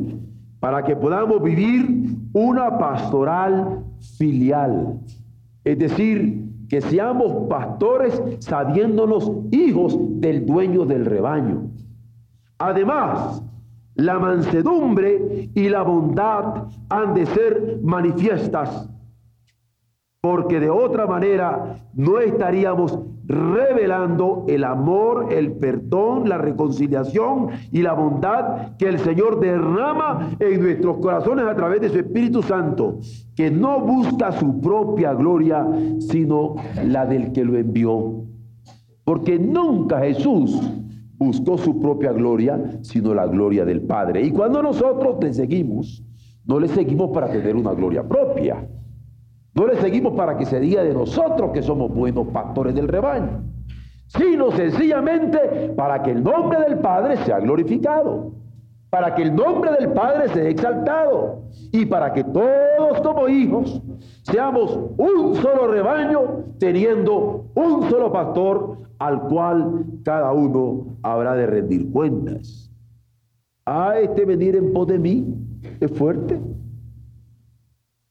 para 0.60 0.84
que 0.84 0.94
podamos 0.94 1.42
vivir 1.42 2.16
una 2.32 2.78
pastoral 2.78 3.84
filial 4.18 5.00
es 5.66 5.76
decir, 5.80 6.46
que 6.68 6.80
seamos 6.80 7.48
pastores 7.48 8.22
sabiéndonos 8.38 9.32
hijos 9.50 9.98
del 10.20 10.46
dueño 10.46 10.84
del 10.84 11.04
rebaño. 11.04 11.72
Además, 12.58 13.42
la 13.96 14.20
mansedumbre 14.20 15.50
y 15.54 15.68
la 15.68 15.82
bondad 15.82 16.68
han 16.88 17.14
de 17.14 17.26
ser 17.26 17.80
manifiestas, 17.82 18.88
porque 20.20 20.60
de 20.60 20.70
otra 20.70 21.04
manera 21.04 21.74
no 21.94 22.20
estaríamos 22.20 23.00
revelando 23.26 24.44
el 24.48 24.64
amor, 24.64 25.32
el 25.32 25.52
perdón, 25.52 26.28
la 26.28 26.38
reconciliación 26.38 27.48
y 27.72 27.82
la 27.82 27.94
bondad 27.94 28.76
que 28.76 28.88
el 28.88 28.98
Señor 28.98 29.40
derrama 29.40 30.30
en 30.38 30.60
nuestros 30.60 30.98
corazones 30.98 31.46
a 31.46 31.56
través 31.56 31.80
de 31.80 31.88
su 31.88 31.98
Espíritu 31.98 32.42
Santo, 32.42 32.98
que 33.34 33.50
no 33.50 33.80
busca 33.80 34.32
su 34.32 34.60
propia 34.60 35.14
gloria, 35.14 35.66
sino 35.98 36.54
la 36.84 37.06
del 37.06 37.32
que 37.32 37.44
lo 37.44 37.56
envió. 37.56 38.24
Porque 39.04 39.38
nunca 39.38 40.00
Jesús 40.00 40.60
buscó 41.18 41.56
su 41.58 41.80
propia 41.80 42.12
gloria, 42.12 42.78
sino 42.82 43.14
la 43.14 43.26
gloria 43.26 43.64
del 43.64 43.82
Padre. 43.82 44.22
Y 44.22 44.30
cuando 44.30 44.62
nosotros 44.62 45.16
le 45.20 45.32
seguimos, 45.32 46.02
no 46.44 46.60
le 46.60 46.68
seguimos 46.68 47.10
para 47.10 47.28
tener 47.28 47.56
una 47.56 47.72
gloria 47.72 48.06
propia, 48.06 48.68
no 49.56 49.66
le 49.66 49.76
seguimos 49.80 50.12
para 50.12 50.36
que 50.36 50.44
se 50.44 50.60
diga 50.60 50.82
de 50.82 50.92
nosotros 50.92 51.50
que 51.52 51.62
somos 51.62 51.90
buenos 51.92 52.28
pastores 52.28 52.74
del 52.74 52.88
rebaño, 52.88 53.42
sino 54.06 54.52
sencillamente 54.52 55.72
para 55.74 56.02
que 56.02 56.10
el 56.10 56.22
nombre 56.22 56.60
del 56.60 56.78
Padre 56.78 57.16
sea 57.24 57.40
glorificado, 57.40 58.32
para 58.90 59.14
que 59.14 59.22
el 59.22 59.34
nombre 59.34 59.72
del 59.72 59.92
Padre 59.92 60.28
sea 60.28 60.46
exaltado 60.48 61.42
y 61.72 61.86
para 61.86 62.12
que 62.12 62.22
todos 62.22 63.00
como 63.02 63.28
hijos 63.28 63.80
seamos 64.24 64.78
un 64.98 65.34
solo 65.36 65.68
rebaño 65.68 66.44
teniendo 66.58 67.46
un 67.54 67.88
solo 67.88 68.12
pastor 68.12 68.76
al 68.98 69.22
cual 69.22 69.86
cada 70.04 70.32
uno 70.32 70.98
habrá 71.02 71.34
de 71.34 71.46
rendir 71.46 71.90
cuentas. 71.90 72.70
Ah, 73.64 73.94
este 73.98 74.26
venir 74.26 74.54
en 74.54 74.74
pos 74.74 74.86
de 74.86 74.98
mí 74.98 75.34
es 75.80 75.90
fuerte. 75.92 76.38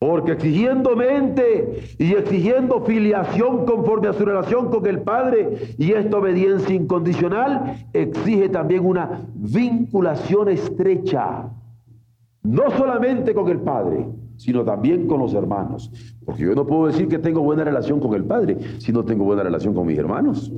Porque 0.05 0.33
exigiendo 0.33 0.95
mente 0.95 1.95
y 1.97 2.13
exigiendo 2.13 2.81
filiación 2.81 3.65
conforme 3.65 4.07
a 4.07 4.13
su 4.13 4.24
relación 4.24 4.69
con 4.69 4.85
el 4.85 5.01
Padre 5.01 5.74
y 5.79 5.93
esta 5.93 6.17
obediencia 6.19 6.75
incondicional, 6.75 7.88
exige 7.91 8.50
también 8.50 8.85
una 8.85 9.21
vinculación 9.33 10.50
estrecha, 10.50 11.50
no 12.43 12.69
solamente 12.77 13.33
con 13.33 13.50
el 13.50 13.62
Padre, 13.62 14.05
sino 14.38 14.63
también 14.63 15.07
con 15.07 15.21
los 15.21 15.33
hermanos. 15.33 15.91
Porque 16.24 16.43
yo 16.43 16.53
no 16.53 16.67
puedo 16.67 16.85
decir 16.85 17.07
que 17.07 17.17
tengo 17.17 17.41
buena 17.41 17.63
relación 17.63 18.00
con 18.00 18.13
el 18.13 18.25
Padre 18.25 18.59
si 18.77 18.91
no 18.91 19.03
tengo 19.03 19.24
buena 19.24 19.41
relación 19.41 19.74
con 19.74 19.88
mis 19.88 19.97
hermanos. 19.97 20.53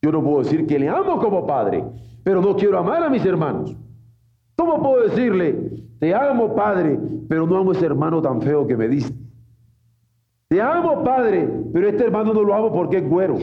Yo 0.00 0.12
no 0.12 0.22
puedo 0.22 0.44
decir 0.44 0.68
que 0.68 0.78
le 0.78 0.88
amo 0.88 1.18
como 1.18 1.48
Padre, 1.48 1.84
pero 2.22 2.40
no 2.40 2.54
quiero 2.54 2.78
amar 2.78 3.02
a 3.02 3.10
mis 3.10 3.24
hermanos. 3.24 3.76
¿Cómo 4.54 4.80
puedo 4.80 5.08
decirle, 5.08 5.82
te 6.02 6.12
amo, 6.12 6.52
Padre, 6.56 6.98
pero 7.28 7.46
no 7.46 7.58
amo 7.58 7.70
a 7.70 7.74
ese 7.74 7.86
hermano 7.86 8.20
tan 8.20 8.42
feo 8.42 8.66
que 8.66 8.76
me 8.76 8.88
diste. 8.88 9.16
Te 10.48 10.60
amo, 10.60 11.04
Padre, 11.04 11.48
pero 11.72 11.86
este 11.86 12.02
hermano 12.02 12.34
no 12.34 12.42
lo 12.42 12.52
amo 12.52 12.72
porque 12.72 12.96
es 12.96 13.08
güero. 13.08 13.38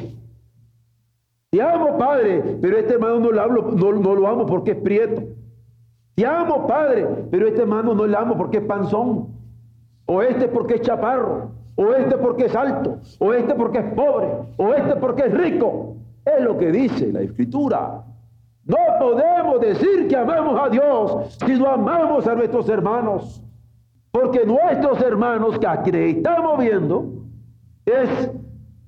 Te 1.52 1.62
amo, 1.62 1.98
Padre, 1.98 2.58
pero 2.62 2.78
este 2.78 2.96
hermano 2.96 3.22
no 3.22 3.32
lo, 3.32 3.72
no, 3.72 3.94
no 3.94 4.14
lo 4.14 4.28
amo 4.28 4.46
porque 4.46 4.72
es 4.72 4.78
prieto. 4.78 5.24
Te 6.16 6.26
amo, 6.26 6.68
Padre, 6.68 7.08
pero 7.32 7.48
este 7.48 7.62
hermano 7.62 7.94
no 7.96 8.06
le 8.06 8.18
amo 8.18 8.38
porque 8.38 8.58
es 8.58 8.66
panzón. 8.66 9.30
O 10.06 10.22
este 10.22 10.50
porque 10.50 10.74
es 10.74 10.82
chaparro. 10.82 11.52
O 11.78 11.94
este 11.94 12.18
porque 12.18 12.48
es 12.48 12.56
alto. 12.58 13.00
O 13.20 13.32
este 13.32 13.56
porque 13.56 13.78
es 13.78 13.94
pobre. 13.94 14.28
O 14.58 14.74
este 14.74 14.98
porque 14.98 15.28
es 15.28 15.34
rico. 15.34 15.96
Es 16.26 16.44
lo 16.44 16.58
que 16.58 16.74
dice 16.74 17.10
la 17.14 17.22
Escritura. 17.22 18.04
No 18.70 18.78
podemos 19.00 19.60
decir 19.62 20.08
que 20.08 20.16
amamos 20.16 20.62
a 20.62 20.70
Dios 20.70 21.38
si 21.44 21.54
no 21.58 21.70
amamos 21.70 22.28
a 22.28 22.36
nuestros 22.36 22.70
hermanos. 22.70 23.44
Porque 24.12 24.46
nuestros 24.46 25.02
hermanos 25.02 25.58
que 25.58 25.66
aquí 25.66 25.90
estamos 25.92 26.60
viendo 26.60 27.24
es 27.84 28.30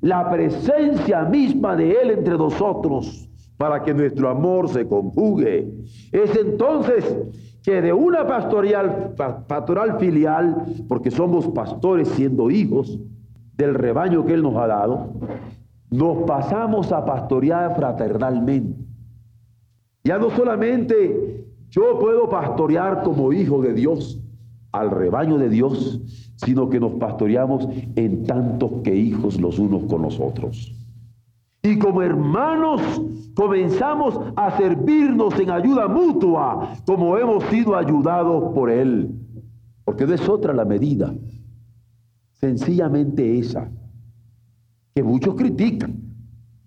la 0.02 0.30
presencia 0.30 1.24
misma 1.24 1.76
de 1.76 1.94
Él 1.94 2.12
entre 2.12 2.38
nosotros 2.38 3.28
para 3.58 3.82
que 3.82 3.92
nuestro 3.94 4.30
amor 4.30 4.70
se 4.70 4.88
conjugue. 4.88 5.74
Es 6.12 6.36
entonces 6.38 7.18
que 7.64 7.82
de 7.82 7.92
una 7.92 8.28
pastoral, 8.28 9.16
pastoral 9.48 9.98
filial, 9.98 10.64
porque 10.88 11.10
somos 11.10 11.48
pastores 11.48 12.08
siendo 12.10 12.52
hijos 12.52 13.00
del 13.58 13.74
rebaño 13.74 14.26
que 14.26 14.34
Él 14.34 14.44
nos 14.44 14.58
ha 14.58 14.68
dado, 14.68 15.14
nos 15.90 16.24
pasamos 16.28 16.92
a 16.92 17.04
pastorear 17.04 17.76
fraternalmente. 17.76 18.91
Ya 20.04 20.18
no 20.18 20.30
solamente 20.32 21.46
yo 21.70 22.00
puedo 22.00 22.30
pastorear 22.30 23.04
como 23.04 23.32
hijo 23.32 23.62
de 23.62 23.74
Dios 23.74 24.20
al 24.72 24.90
rebaño 24.90 25.38
de 25.38 25.50
Dios, 25.50 26.02
sino 26.36 26.70
que 26.70 26.80
nos 26.80 26.94
pastoreamos 26.94 27.68
en 27.96 28.26
tantos 28.26 28.72
que 28.84 28.96
hijos 28.96 29.40
los 29.40 29.60
unos 29.60 29.84
con 29.84 30.02
los 30.02 30.20
otros. 30.20 30.74
Y 31.64 31.78
como 31.78 32.02
hermanos 32.02 32.82
comenzamos 33.36 34.20
a 34.36 34.58
servirnos 34.58 35.40
en 35.40 35.52
ayuda 35.52 35.88
mutua, 35.88 36.76
como 36.86 37.18
hemos 37.18 37.44
sido 37.46 37.76
ayudados 37.76 38.54
por 38.54 38.70
Él. 38.70 39.12
Porque 39.86 40.06
no 40.06 40.14
es 40.14 40.28
otra 40.28 40.54
la 40.54 40.66
medida, 40.66 41.14
sencillamente 42.34 43.38
esa, 43.38 43.70
que 44.96 45.04
muchos 45.04 45.36
critican, 45.36 45.96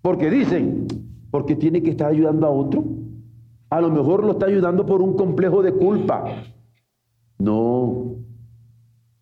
porque 0.00 0.30
dicen, 0.30 0.86
porque 1.30 1.56
tiene 1.56 1.82
que 1.82 1.90
estar 1.90 2.10
ayudando 2.10 2.46
a 2.46 2.50
otro. 2.50 2.84
A 3.74 3.80
lo 3.80 3.90
mejor 3.90 4.22
lo 4.22 4.30
está 4.30 4.46
ayudando 4.46 4.86
por 4.86 5.02
un 5.02 5.14
complejo 5.14 5.60
de 5.60 5.72
culpa. 5.72 6.26
No, 7.40 8.18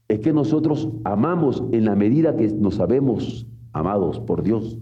es 0.07 0.21
que 0.21 0.31
nosotros 0.31 0.91
amamos 1.05 1.65
en 1.73 1.87
la 1.87 1.97
medida 1.97 2.37
que 2.37 2.49
nos 2.49 2.75
sabemos 2.75 3.47
amados 3.73 4.21
por 4.21 4.43
Dios. 4.43 4.79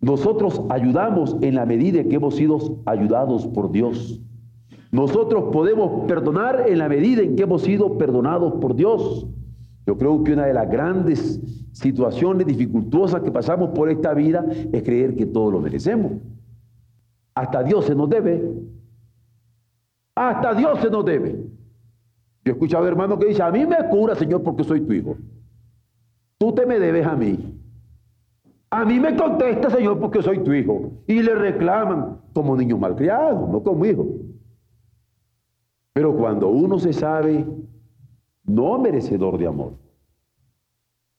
Nosotros 0.00 0.62
ayudamos 0.70 1.36
en 1.42 1.56
la 1.56 1.66
medida 1.66 2.02
que 2.04 2.14
hemos 2.14 2.36
sido 2.36 2.78
ayudados 2.86 3.46
por 3.48 3.70
Dios. 3.70 4.22
Nosotros 4.92 5.50
podemos 5.52 6.06
perdonar 6.08 6.64
en 6.66 6.78
la 6.78 6.88
medida 6.88 7.20
en 7.20 7.36
que 7.36 7.42
hemos 7.42 7.60
sido 7.60 7.98
perdonados 7.98 8.54
por 8.62 8.74
Dios. 8.74 9.26
Yo 9.86 9.98
creo 9.98 10.24
que 10.24 10.32
una 10.32 10.46
de 10.46 10.54
las 10.54 10.70
grandes 10.70 11.38
situaciones 11.72 12.46
dificultuosas 12.46 13.20
que 13.20 13.30
pasamos 13.30 13.72
por 13.74 13.90
esta 13.90 14.14
vida 14.14 14.46
es 14.72 14.82
creer 14.82 15.16
que 15.16 15.26
todo 15.26 15.50
lo 15.50 15.60
merecemos. 15.60 16.12
Hasta 17.34 17.62
Dios 17.62 17.84
se 17.84 17.94
nos 17.94 18.08
debe. 18.08 18.52
Hasta 20.14 20.54
Dios 20.54 20.80
se 20.80 20.90
nos 20.90 21.04
debe. 21.04 21.32
Yo 22.44 22.52
he 22.52 22.54
escuchado 22.54 22.86
hermanos 22.86 23.18
que 23.18 23.26
dicen, 23.26 23.42
a 23.42 23.50
mí 23.50 23.66
me 23.66 23.76
cura, 23.88 24.14
Señor, 24.14 24.42
porque 24.42 24.64
soy 24.64 24.80
tu 24.80 24.92
hijo. 24.92 25.16
Tú 26.38 26.52
te 26.54 26.66
me 26.66 26.78
debes 26.78 27.06
a 27.06 27.14
mí. 27.14 27.60
A 28.70 28.84
mí 28.84 29.00
me 29.00 29.16
contesta, 29.16 29.68
Señor, 29.68 29.98
porque 29.98 30.22
soy 30.22 30.42
tu 30.44 30.52
hijo. 30.52 30.92
Y 31.06 31.22
le 31.22 31.34
reclaman 31.34 32.20
como 32.32 32.56
niño 32.56 32.78
malcriado, 32.78 33.48
no 33.48 33.62
como 33.62 33.84
hijo. 33.84 34.06
Pero 35.92 36.16
cuando 36.16 36.48
uno 36.48 36.78
se 36.78 36.92
sabe 36.92 37.44
no 38.44 38.78
merecedor 38.78 39.38
de 39.38 39.46
amor, 39.46 39.74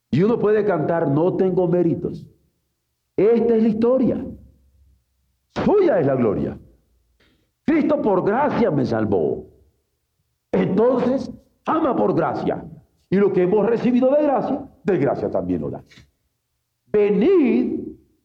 y 0.09 0.23
uno 0.23 0.39
puede 0.39 0.65
cantar, 0.65 1.09
no 1.09 1.35
tengo 1.35 1.67
méritos, 1.67 2.25
esta 3.15 3.55
es 3.55 3.63
la 3.63 3.69
historia. 3.69 4.25
Suya 5.55 5.99
es 5.99 6.07
la 6.07 6.15
gloria. 6.15 6.57
Cristo 7.65 8.01
por 8.01 8.23
gracia 8.25 8.71
me 8.71 8.85
salvó. 8.85 9.45
Entonces, 10.51 11.31
ama 11.65 11.95
por 11.95 12.15
gracia. 12.15 12.63
Y 13.09 13.17
lo 13.17 13.31
que 13.31 13.43
hemos 13.43 13.65
recibido 13.65 14.09
de 14.15 14.23
gracia, 14.23 14.61
de 14.83 14.97
gracia 14.97 15.29
también 15.29 15.69
da. 15.69 15.83
Venid 16.87 17.79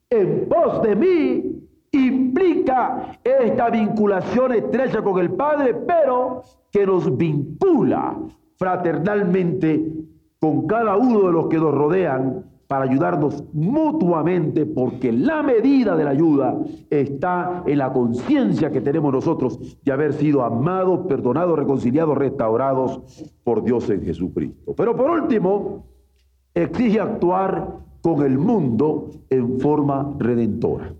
en 0.09 0.47
pos 0.47 0.81
de 0.81 0.95
mí 0.95 1.57
implica 1.91 3.19
esta 3.23 3.69
vinculación 3.69 4.53
estrecha 4.53 5.01
con 5.01 5.19
el 5.19 5.31
Padre, 5.31 5.73
pero 5.73 6.41
que 6.71 6.85
nos 6.85 7.15
vincula 7.17 8.17
fraternalmente 8.57 9.93
con 10.39 10.67
cada 10.67 10.97
uno 10.97 11.27
de 11.27 11.31
los 11.31 11.47
que 11.47 11.57
nos 11.57 11.73
rodean 11.73 12.45
para 12.67 12.83
ayudarnos 12.83 13.43
mutuamente, 13.53 14.65
porque 14.65 15.11
la 15.11 15.41
medida 15.41 15.95
de 15.95 16.03
la 16.03 16.09
ayuda 16.11 16.57
está 16.89 17.63
en 17.65 17.77
la 17.77 17.93
conciencia 17.93 18.71
que 18.71 18.81
tenemos 18.81 19.13
nosotros 19.13 19.77
de 19.83 19.91
haber 19.91 20.13
sido 20.13 20.43
amados, 20.43 21.07
perdonados, 21.07 21.57
reconciliados, 21.57 22.17
restaurados 22.17 23.01
por 23.43 23.63
Dios 23.63 23.89
en 23.89 24.03
Jesucristo. 24.03 24.73
Pero 24.75 24.95
por 24.95 25.09
último, 25.09 25.85
exige 26.53 26.99
actuar 26.99 27.79
con 28.01 28.23
el 28.23 28.37
mundo 28.37 29.11
en 29.29 29.59
forma 29.59 30.15
redentora. 30.17 30.93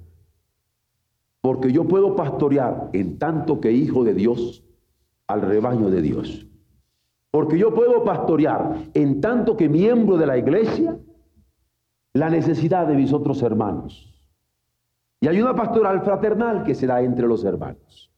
Porque 1.42 1.72
yo 1.72 1.86
puedo 1.86 2.16
pastorear 2.16 2.90
en 2.94 3.20
tanto 3.20 3.60
que 3.60 3.72
hijo 3.72 4.04
de 4.04 4.14
Dios 4.14 4.64
al 5.28 5.42
rebaño 5.42 5.90
de 5.90 6.02
Dios. 6.02 6.48
Porque 7.30 7.58
yo 7.58 7.74
puedo 7.74 8.04
pastorear 8.06 8.90
en 8.94 9.20
tanto 9.20 9.58
que 9.58 9.68
miembro 9.68 10.18
de 10.18 10.26
la 10.26 10.38
iglesia 10.38 10.98
la 12.18 12.30
necesidad 12.30 12.88
de 12.88 12.96
mis 12.96 13.14
otros 13.14 13.42
hermanos. 13.44 14.12
Y 15.20 15.28
hay 15.28 15.40
una 15.40 15.56
pastoral 15.56 16.02
fraternal 16.02 16.64
que 16.64 16.74
se 16.74 16.88
da 16.88 17.02
entre 17.02 17.28
los 17.28 17.44
hermanos. 17.44 18.12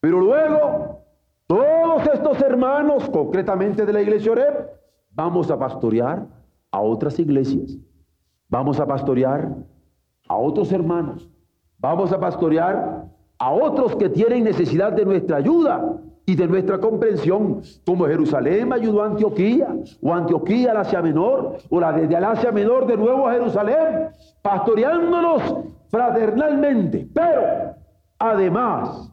Pero 0.00 0.20
luego, 0.20 1.00
todos 1.46 2.06
estos 2.12 2.40
hermanos, 2.40 3.08
concretamente 3.10 3.84
de 3.84 3.92
la 3.92 4.02
iglesia 4.02 4.32
Oreb, 4.32 4.70
vamos 5.10 5.50
a 5.50 5.58
pastorear 5.58 6.26
a 6.70 6.80
otras 6.80 7.18
iglesias. 7.18 7.76
Vamos 8.48 8.78
a 8.78 8.86
pastorear 8.86 9.56
a 10.28 10.36
otros 10.36 10.70
hermanos. 10.70 11.28
Vamos 11.78 12.12
a 12.12 12.20
pastorear 12.20 13.06
a 13.38 13.50
otros 13.52 13.96
que 13.96 14.08
tienen 14.08 14.44
necesidad 14.44 14.92
de 14.92 15.04
nuestra 15.04 15.38
ayuda 15.38 16.00
y 16.28 16.34
de 16.34 16.48
nuestra 16.48 16.78
comprensión, 16.80 17.62
como 17.86 18.06
Jerusalén 18.06 18.72
ayudó 18.72 19.02
a 19.02 19.06
Antioquía, 19.06 19.68
o 20.02 20.12
Antioquía 20.12 20.72
al 20.72 20.78
Asia 20.78 21.00
Menor, 21.00 21.58
o 21.70 21.80
la 21.80 21.92
desde 21.92 22.16
el 22.16 22.24
Asia 22.24 22.50
Menor 22.50 22.86
de 22.86 22.96
nuevo 22.96 23.28
a 23.28 23.32
Jerusalén, 23.34 24.08
pastoreándonos 24.42 25.40
fraternalmente. 25.88 27.08
Pero, 27.14 27.76
además, 28.18 29.12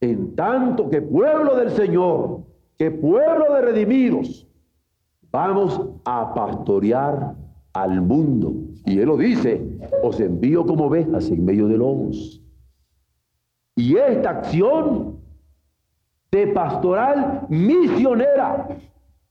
en 0.00 0.34
tanto 0.34 0.90
que 0.90 1.00
pueblo 1.00 1.54
del 1.54 1.70
Señor, 1.70 2.40
que 2.76 2.90
pueblo 2.90 3.54
de 3.54 3.62
redimidos, 3.62 4.48
vamos 5.30 5.80
a 6.04 6.34
pastorear 6.34 7.36
al 7.72 8.02
mundo. 8.02 8.52
Y 8.84 8.98
Él 8.98 9.06
lo 9.06 9.16
dice, 9.16 9.64
os 10.02 10.18
envío 10.18 10.66
como 10.66 10.86
ovejas 10.86 11.30
en 11.30 11.44
medio 11.44 11.68
de 11.68 11.76
lobos. 11.76 12.42
Y 13.76 13.96
esta 13.96 14.30
acción 14.30 15.17
de 16.30 16.46
pastoral 16.48 17.46
misionera, 17.48 18.68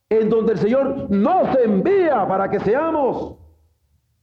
en 0.10 0.30
donde 0.30 0.54
el 0.54 0.60
Señor 0.60 1.10
nos 1.10 1.56
envía 1.58 2.28
para 2.28 2.50
que 2.50 2.60
seamos 2.60 3.36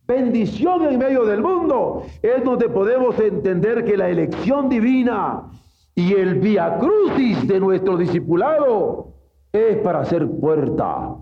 bendición 0.06 0.84
en 0.84 0.98
medio 0.98 1.24
del 1.24 1.40
mundo, 1.40 2.02
es 2.22 2.44
donde 2.44 2.68
podemos 2.68 3.18
entender 3.18 3.84
que 3.84 3.96
la 3.96 4.08
elección 4.08 4.68
divina 4.68 5.50
y 5.94 6.14
el 6.14 6.40
via 6.40 6.78
crucis 6.78 7.46
de 7.46 7.60
nuestro 7.60 7.96
discipulado 7.96 9.14
es 9.52 9.76
para 9.78 10.04
ser 10.04 10.28
puerta 10.28 11.16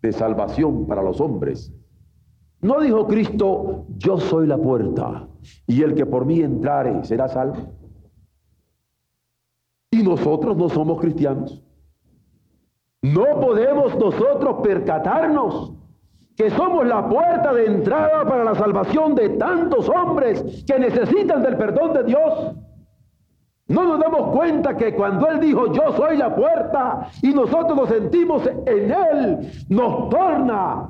de 0.00 0.12
salvación 0.12 0.86
para 0.86 1.02
los 1.02 1.20
hombres. 1.20 1.72
No 2.62 2.80
dijo 2.80 3.06
Cristo, 3.06 3.84
yo 3.98 4.18
soy 4.18 4.46
la 4.46 4.56
puerta, 4.56 5.28
y 5.66 5.82
el 5.82 5.94
que 5.94 6.06
por 6.06 6.24
mí 6.24 6.40
entrare 6.40 7.04
será 7.04 7.28
salvo. 7.28 7.56
Nosotros 10.02 10.56
no 10.56 10.68
somos 10.68 11.00
cristianos. 11.00 11.62
No 13.02 13.40
podemos 13.40 13.96
nosotros 13.96 14.56
percatarnos 14.62 15.72
que 16.36 16.50
somos 16.50 16.86
la 16.86 17.08
puerta 17.08 17.52
de 17.54 17.66
entrada 17.66 18.24
para 18.24 18.44
la 18.44 18.54
salvación 18.54 19.14
de 19.14 19.30
tantos 19.30 19.88
hombres 19.88 20.64
que 20.66 20.78
necesitan 20.78 21.42
del 21.42 21.56
perdón 21.56 21.94
de 21.94 22.04
Dios. 22.04 22.56
No 23.68 23.84
nos 23.84 23.98
damos 23.98 24.36
cuenta 24.36 24.76
que 24.76 24.94
cuando 24.94 25.28
Él 25.28 25.40
dijo, 25.40 25.72
yo 25.72 25.92
soy 25.96 26.16
la 26.16 26.34
puerta, 26.34 27.08
y 27.22 27.32
nosotros 27.32 27.76
nos 27.76 27.88
sentimos 27.88 28.46
en 28.46 28.92
Él, 28.92 29.50
nos 29.68 30.08
torna 30.08 30.88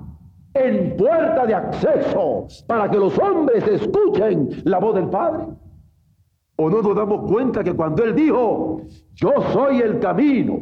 en 0.52 0.96
puerta 0.96 1.46
de 1.46 1.54
acceso 1.54 2.46
para 2.66 2.90
que 2.90 2.98
los 2.98 3.18
hombres 3.18 3.66
escuchen 3.66 4.50
la 4.64 4.78
voz 4.78 4.94
del 4.94 5.08
Padre. 5.08 5.46
¿O 6.56 6.70
no 6.70 6.80
nos 6.80 6.96
damos 6.96 7.30
cuenta 7.30 7.62
que 7.62 7.74
cuando 7.74 8.02
Él 8.02 8.14
dijo, 8.14 8.80
yo 9.14 9.30
soy 9.52 9.80
el 9.80 9.98
camino, 9.98 10.60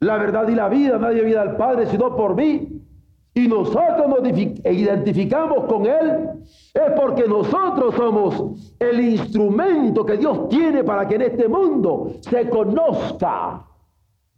la 0.00 0.16
verdad 0.16 0.48
y 0.48 0.54
la 0.54 0.68
vida, 0.68 0.98
nadie 0.98 1.22
viene 1.22 1.40
al 1.40 1.56
Padre 1.56 1.86
sino 1.86 2.14
por 2.14 2.36
mí, 2.36 2.82
y 3.34 3.48
nosotros 3.48 4.08
nos 4.08 4.26
identificamos 4.28 5.64
con 5.64 5.84
Él, 5.84 6.30
es 6.72 6.92
porque 6.98 7.24
nosotros 7.28 7.94
somos 7.94 8.74
el 8.78 9.00
instrumento 9.00 10.06
que 10.06 10.16
Dios 10.16 10.48
tiene 10.48 10.82
para 10.84 11.06
que 11.06 11.16
en 11.16 11.22
este 11.22 11.46
mundo 11.46 12.12
se 12.20 12.48
conozca. 12.48 13.62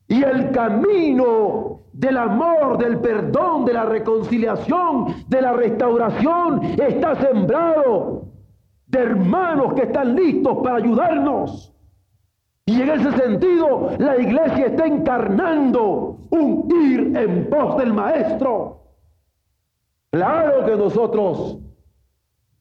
Y 0.08 0.22
el 0.22 0.50
camino 0.50 1.82
del 1.92 2.16
amor, 2.16 2.78
del 2.78 2.98
perdón, 2.98 3.66
de 3.66 3.74
la 3.74 3.84
reconciliación, 3.84 5.14
de 5.28 5.42
la 5.42 5.52
restauración 5.52 6.62
está 6.78 7.14
sembrado 7.16 8.27
de 8.88 8.98
hermanos 8.98 9.74
que 9.74 9.82
están 9.82 10.14
listos 10.16 10.58
para 10.62 10.76
ayudarnos. 10.76 11.74
Y 12.66 12.82
en 12.82 12.90
ese 12.90 13.12
sentido, 13.12 13.90
la 13.98 14.18
iglesia 14.18 14.66
está 14.66 14.86
encarnando 14.86 16.18
un 16.30 16.68
ir 16.70 17.16
en 17.16 17.48
pos 17.48 17.78
del 17.78 17.92
maestro. 17.92 18.82
Claro 20.10 20.64
que 20.64 20.76
nosotros 20.76 21.58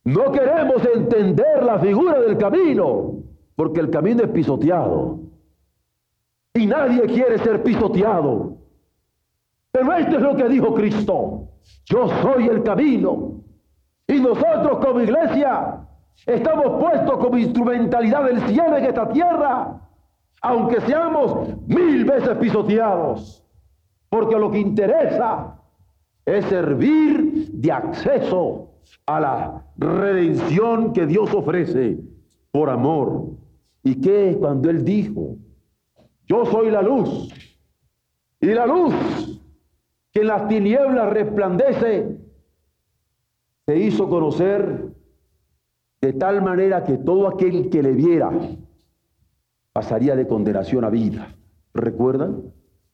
no 0.03 0.31
queremos 0.31 0.85
entender 0.85 1.63
la 1.63 1.79
figura 1.79 2.19
del 2.19 2.37
camino, 2.37 3.15
porque 3.55 3.81
el 3.81 3.89
camino 3.89 4.23
es 4.23 4.29
pisoteado. 4.29 5.19
Y 6.53 6.65
nadie 6.65 7.01
quiere 7.07 7.37
ser 7.39 7.63
pisoteado. 7.63 8.57
Pero 9.71 9.93
esto 9.93 10.15
es 10.15 10.21
lo 10.21 10.35
que 10.35 10.49
dijo 10.49 10.73
Cristo. 10.73 11.49
Yo 11.85 12.07
soy 12.21 12.47
el 12.47 12.63
camino. 12.63 13.41
Y 14.07 14.19
nosotros 14.19 14.79
como 14.85 15.01
iglesia 15.01 15.86
Estamos 16.25 16.81
puestos 16.81 17.17
como 17.17 17.37
instrumentalidad 17.37 18.25
del 18.25 18.41
cielo 18.47 18.77
en 18.77 18.85
esta 18.85 19.09
tierra, 19.09 19.81
aunque 20.41 20.81
seamos 20.81 21.49
mil 21.67 22.05
veces 22.05 22.37
pisoteados, 22.37 23.43
porque 24.09 24.37
lo 24.37 24.51
que 24.51 24.59
interesa 24.59 25.61
es 26.25 26.45
servir 26.45 27.49
de 27.51 27.71
acceso 27.71 28.71
a 29.05 29.19
la 29.19 29.65
redención 29.77 30.93
que 30.93 31.05
Dios 31.05 31.33
ofrece 31.33 31.99
por 32.51 32.69
amor. 32.69 33.29
¿Y 33.83 34.01
qué 34.01 34.31
es 34.31 34.37
cuando 34.37 34.69
Él 34.69 34.83
dijo, 34.83 35.37
yo 36.25 36.45
soy 36.45 36.71
la 36.71 36.81
luz? 36.81 37.33
Y 38.41 38.47
la 38.47 38.65
luz 38.65 38.93
que 40.11 40.21
en 40.21 40.27
las 40.27 40.47
tinieblas 40.47 41.09
resplandece, 41.11 42.17
se 43.65 43.77
hizo 43.77 44.09
conocer 44.09 44.86
de 46.01 46.13
tal 46.13 46.41
manera 46.41 46.83
que 46.83 46.97
todo 46.97 47.27
aquel 47.27 47.69
que 47.69 47.81
le 47.81 47.91
viera 47.91 48.31
pasaría 49.73 50.15
de 50.15 50.27
condenación 50.27 50.83
a 50.83 50.89
vida. 50.89 51.35
¿Recuerdan? 51.73 52.53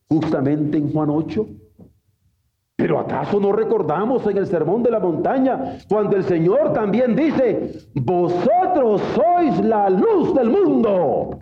Justamente 0.09 0.77
en 0.77 0.91
Juan 0.91 1.09
8. 1.09 1.47
Pero 2.75 2.99
¿acaso 2.99 3.39
no 3.39 3.51
recordamos 3.51 4.25
en 4.27 4.37
el 4.37 4.47
Sermón 4.47 4.83
de 4.83 4.91
la 4.91 4.99
Montaña 4.99 5.77
cuando 5.87 6.17
el 6.17 6.23
Señor 6.23 6.73
también 6.73 7.15
dice, 7.15 7.87
vosotros 7.93 9.01
sois 9.15 9.63
la 9.63 9.89
luz 9.89 10.33
del 10.33 10.49
mundo? 10.49 11.39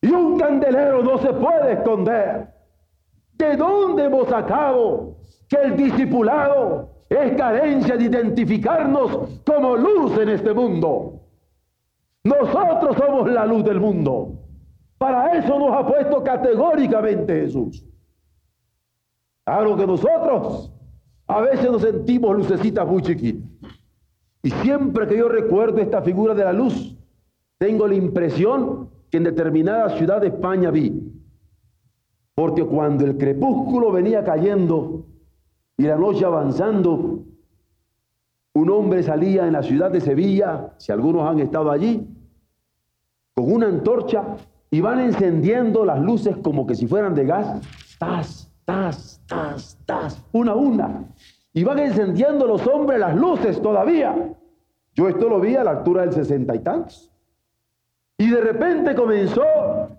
Y 0.00 0.10
un 0.10 0.38
candelero 0.38 1.02
no 1.02 1.18
se 1.18 1.32
puede 1.32 1.72
esconder. 1.72 2.54
¿De 3.34 3.56
dónde 3.56 4.04
hemos 4.04 4.28
sacado 4.28 5.16
que 5.48 5.56
el 5.56 5.76
discipulado 5.76 6.95
es 7.08 7.36
carencia 7.36 7.96
de 7.96 8.04
identificarnos 8.04 9.40
como 9.46 9.76
luz 9.76 10.18
en 10.18 10.28
este 10.30 10.52
mundo? 10.52 11.20
Nosotros 12.24 12.96
somos 12.96 13.30
la 13.30 13.46
luz 13.46 13.64
del 13.64 13.80
mundo. 13.80 14.32
Para 14.98 15.38
eso 15.38 15.58
nos 15.58 15.72
ha 15.72 15.86
puesto 15.86 16.22
categóricamente 16.24 17.42
Jesús. 17.42 17.84
Claro 19.44 19.76
que 19.76 19.86
nosotros 19.86 20.72
a 21.28 21.40
veces 21.40 21.70
nos 21.70 21.82
sentimos 21.82 22.36
lucecitas 22.36 22.86
muy 22.86 23.02
chiquitas. 23.02 23.48
Y 24.42 24.50
siempre 24.50 25.06
que 25.06 25.18
yo 25.18 25.28
recuerdo 25.28 25.78
esta 25.78 26.02
figura 26.02 26.34
de 26.34 26.44
la 26.44 26.52
luz, 26.52 26.96
tengo 27.58 27.86
la 27.86 27.94
impresión 27.94 28.90
que 29.10 29.18
en 29.18 29.24
determinada 29.24 29.90
ciudad 29.90 30.20
de 30.20 30.28
España 30.28 30.70
vi. 30.70 31.12
Porque 32.34 32.64
cuando 32.64 33.04
el 33.04 33.16
crepúsculo 33.16 33.92
venía 33.92 34.24
cayendo 34.24 35.06
y 35.76 35.82
la 35.82 35.96
noche 35.96 36.24
avanzando, 36.24 37.22
un 38.54 38.70
hombre 38.70 39.02
salía 39.02 39.46
en 39.46 39.52
la 39.52 39.62
ciudad 39.62 39.90
de 39.90 40.00
Sevilla, 40.00 40.72
si 40.78 40.90
algunos 40.90 41.28
han 41.28 41.40
estado 41.40 41.70
allí, 41.70 42.06
con 43.34 43.52
una 43.52 43.66
antorcha 43.66 44.36
y 44.70 44.80
van 44.80 45.00
encendiendo 45.00 45.84
las 45.84 46.00
luces 46.00 46.36
como 46.38 46.66
que 46.66 46.74
si 46.74 46.86
fueran 46.86 47.14
de 47.14 47.26
gas, 47.26 47.60
tas, 47.98 48.50
tas, 48.64 49.20
tas, 49.26 49.78
tas, 49.84 50.24
una 50.32 50.52
a 50.52 50.56
una. 50.56 51.04
Y 51.52 51.64
van 51.64 51.78
encendiendo 51.78 52.46
los 52.46 52.66
hombres 52.66 52.98
las 52.98 53.14
luces 53.14 53.60
todavía. 53.60 54.34
Yo 54.94 55.08
esto 55.08 55.28
lo 55.28 55.40
vi 55.40 55.56
a 55.56 55.64
la 55.64 55.72
altura 55.72 56.02
del 56.02 56.12
sesenta 56.12 56.54
y 56.54 56.60
tantos. 56.60 57.10
Y 58.18 58.30
de 58.30 58.40
repente 58.40 58.94
comenzó 58.94 59.44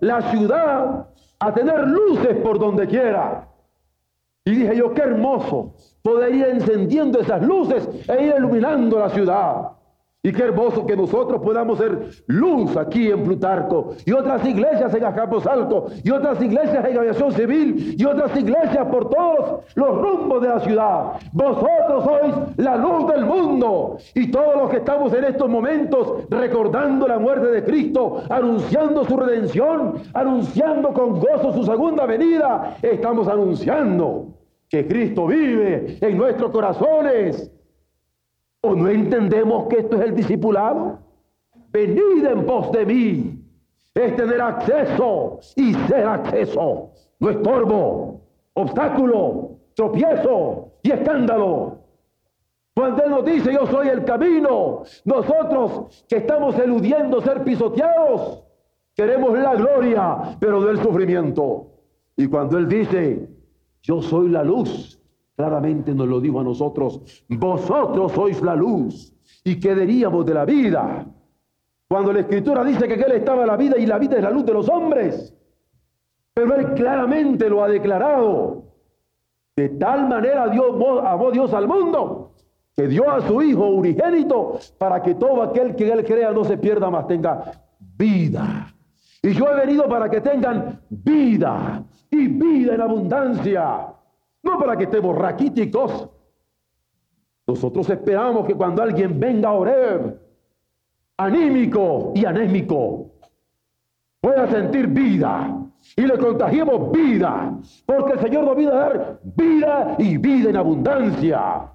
la 0.00 0.30
ciudad 0.30 1.08
a 1.38 1.54
tener 1.54 1.86
luces 1.86 2.36
por 2.42 2.58
donde 2.58 2.86
quiera. 2.88 3.48
Y 4.44 4.50
dije 4.52 4.76
yo, 4.76 4.94
qué 4.94 5.02
hermoso 5.02 5.74
poder 6.02 6.34
ir 6.34 6.46
encendiendo 6.46 7.20
esas 7.20 7.42
luces 7.42 7.88
e 8.08 8.24
ir 8.24 8.34
iluminando 8.38 8.98
la 8.98 9.10
ciudad. 9.10 9.77
Y 10.20 10.32
qué 10.32 10.42
hermoso 10.42 10.84
que 10.84 10.96
nosotros 10.96 11.40
podamos 11.40 11.78
ser 11.78 12.10
luz 12.26 12.76
aquí 12.76 13.08
en 13.08 13.22
Plutarco. 13.22 13.94
Y 14.04 14.10
otras 14.10 14.44
iglesias 14.44 14.92
en 14.92 15.04
Alto. 15.04 15.86
Y 16.02 16.10
otras 16.10 16.42
iglesias 16.42 16.84
en 16.84 16.98
aviación 16.98 17.30
civil. 17.32 17.94
Y 17.96 18.04
otras 18.04 18.36
iglesias 18.36 18.84
por 18.90 19.08
todos 19.10 19.64
los 19.76 19.96
rumbos 19.96 20.42
de 20.42 20.48
la 20.48 20.58
ciudad. 20.58 21.12
Vosotros 21.32 22.04
sois 22.04 22.34
la 22.56 22.76
luz 22.76 23.06
del 23.12 23.26
mundo. 23.26 23.98
Y 24.14 24.28
todos 24.32 24.56
los 24.56 24.70
que 24.70 24.78
estamos 24.78 25.12
en 25.12 25.22
estos 25.22 25.48
momentos 25.48 26.24
recordando 26.30 27.06
la 27.06 27.20
muerte 27.20 27.46
de 27.52 27.62
Cristo, 27.62 28.22
anunciando 28.28 29.04
su 29.04 29.16
redención, 29.16 29.94
anunciando 30.14 30.92
con 30.94 31.20
gozo 31.20 31.52
su 31.52 31.62
segunda 31.62 32.06
venida, 32.06 32.76
estamos 32.82 33.28
anunciando 33.28 34.34
que 34.68 34.86
Cristo 34.86 35.28
vive 35.28 35.96
en 36.00 36.18
nuestros 36.18 36.50
corazones 36.50 37.52
¿O 38.62 38.74
no 38.74 38.88
entendemos 38.88 39.68
que 39.68 39.78
esto 39.78 39.96
es 39.96 40.02
el 40.02 40.14
discipulado? 40.14 40.98
Venid 41.70 42.24
en 42.26 42.44
pos 42.44 42.72
de 42.72 42.86
mí. 42.86 43.44
Es 43.94 44.16
tener 44.16 44.40
acceso 44.40 45.40
y 45.56 45.74
ser 45.74 46.06
acceso. 46.06 46.90
No 47.20 47.30
estorbo, 47.30 48.20
obstáculo, 48.54 49.58
tropiezo 49.74 50.72
y 50.82 50.92
escándalo. 50.92 51.78
Cuando 52.74 53.04
Él 53.04 53.10
nos 53.10 53.24
dice 53.24 53.52
yo 53.52 53.66
soy 53.66 53.88
el 53.88 54.04
camino, 54.04 54.82
nosotros 55.04 56.04
que 56.08 56.18
estamos 56.18 56.56
eludiendo 56.58 57.20
ser 57.20 57.42
pisoteados, 57.42 58.44
queremos 58.94 59.36
la 59.36 59.56
gloria, 59.56 60.36
pero 60.38 60.60
no 60.60 60.68
el 60.68 60.80
sufrimiento. 60.80 61.66
Y 62.16 62.28
cuando 62.28 62.56
Él 62.58 62.68
dice 62.68 63.28
yo 63.82 64.00
soy 64.02 64.28
la 64.28 64.44
luz, 64.44 64.97
Claramente 65.38 65.94
nos 65.94 66.08
lo 66.08 66.20
dijo 66.20 66.40
a 66.40 66.42
nosotros, 66.42 67.00
vosotros 67.28 68.10
sois 68.10 68.42
la 68.42 68.56
luz. 68.56 69.14
¿Y 69.44 69.60
qué 69.60 69.72
diríamos 69.72 70.26
de 70.26 70.34
la 70.34 70.44
vida? 70.44 71.06
Cuando 71.86 72.12
la 72.12 72.20
escritura 72.20 72.64
dice 72.64 72.88
que 72.88 72.94
Él 72.94 73.12
estaba 73.12 73.46
la 73.46 73.56
vida 73.56 73.78
y 73.78 73.86
la 73.86 74.00
vida 74.00 74.16
es 74.16 74.22
la 74.24 74.32
luz 74.32 74.44
de 74.44 74.52
los 74.52 74.68
hombres. 74.68 75.32
Pero 76.34 76.56
Él 76.56 76.74
claramente 76.74 77.48
lo 77.48 77.62
ha 77.62 77.68
declarado. 77.68 78.64
De 79.54 79.68
tal 79.68 80.08
manera 80.08 80.48
Dios, 80.48 80.74
amó 81.04 81.30
Dios 81.30 81.54
al 81.54 81.68
mundo 81.68 82.32
que 82.74 82.88
dio 82.88 83.08
a 83.08 83.20
su 83.20 83.40
Hijo 83.40 83.68
unigénito 83.68 84.58
para 84.76 85.00
que 85.00 85.14
todo 85.14 85.40
aquel 85.42 85.76
que 85.76 85.88
Él 85.88 86.04
crea 86.04 86.32
no 86.32 86.42
se 86.42 86.58
pierda 86.58 86.90
más, 86.90 87.06
tenga 87.06 87.52
vida. 87.78 88.74
Y 89.22 89.34
yo 89.34 89.46
he 89.46 89.54
venido 89.54 89.88
para 89.88 90.10
que 90.10 90.20
tengan 90.20 90.80
vida 90.90 91.84
y 92.10 92.26
vida 92.26 92.74
en 92.74 92.80
abundancia. 92.80 93.94
No 94.42 94.58
para 94.58 94.76
que 94.76 94.84
estemos 94.84 95.16
raquíticos. 95.16 96.08
Nosotros 97.46 97.88
esperamos 97.88 98.46
que 98.46 98.54
cuando 98.54 98.82
alguien 98.82 99.18
venga 99.18 99.48
a 99.48 99.54
orar, 99.54 100.18
anímico 101.16 102.12
y 102.14 102.24
anémico, 102.24 103.10
pueda 104.20 104.48
sentir 104.48 104.86
vida 104.88 105.54
y 105.96 106.02
le 106.02 106.18
contagiemos 106.18 106.92
vida, 106.92 107.58
porque 107.86 108.12
el 108.12 108.20
Señor 108.20 108.44
nos 108.44 108.56
viene 108.56 108.72
a 108.72 108.76
dar 108.76 109.20
vida 109.22 109.96
y 109.98 110.16
vida 110.18 110.50
en 110.50 110.56
abundancia. 110.56 111.70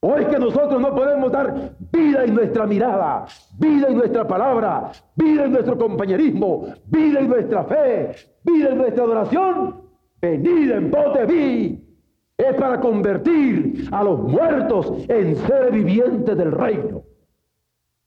¿O 0.00 0.16
es 0.16 0.26
que 0.26 0.38
nosotros 0.38 0.82
no 0.82 0.94
podemos 0.94 1.32
dar 1.32 1.76
vida 1.90 2.24
en 2.24 2.34
nuestra 2.34 2.66
mirada, 2.66 3.24
vida 3.58 3.88
en 3.88 3.96
nuestra 3.96 4.28
palabra, 4.28 4.92
vida 5.16 5.44
en 5.44 5.52
nuestro 5.52 5.78
compañerismo, 5.78 6.66
vida 6.84 7.20
en 7.20 7.28
nuestra 7.28 7.64
fe, 7.64 8.14
vida 8.44 8.68
en 8.68 8.78
nuestra 8.78 9.04
adoración? 9.04 9.83
Venid 10.24 10.70
en 10.70 10.90
pos 10.90 11.14
de 11.14 11.26
mí. 11.26 11.80
Es 12.36 12.54
para 12.56 12.80
convertir 12.80 13.88
a 13.92 14.02
los 14.02 14.20
muertos 14.20 14.92
en 15.08 15.36
seres 15.36 15.72
vivientes 15.72 16.36
del 16.36 16.50
reino. 16.50 17.02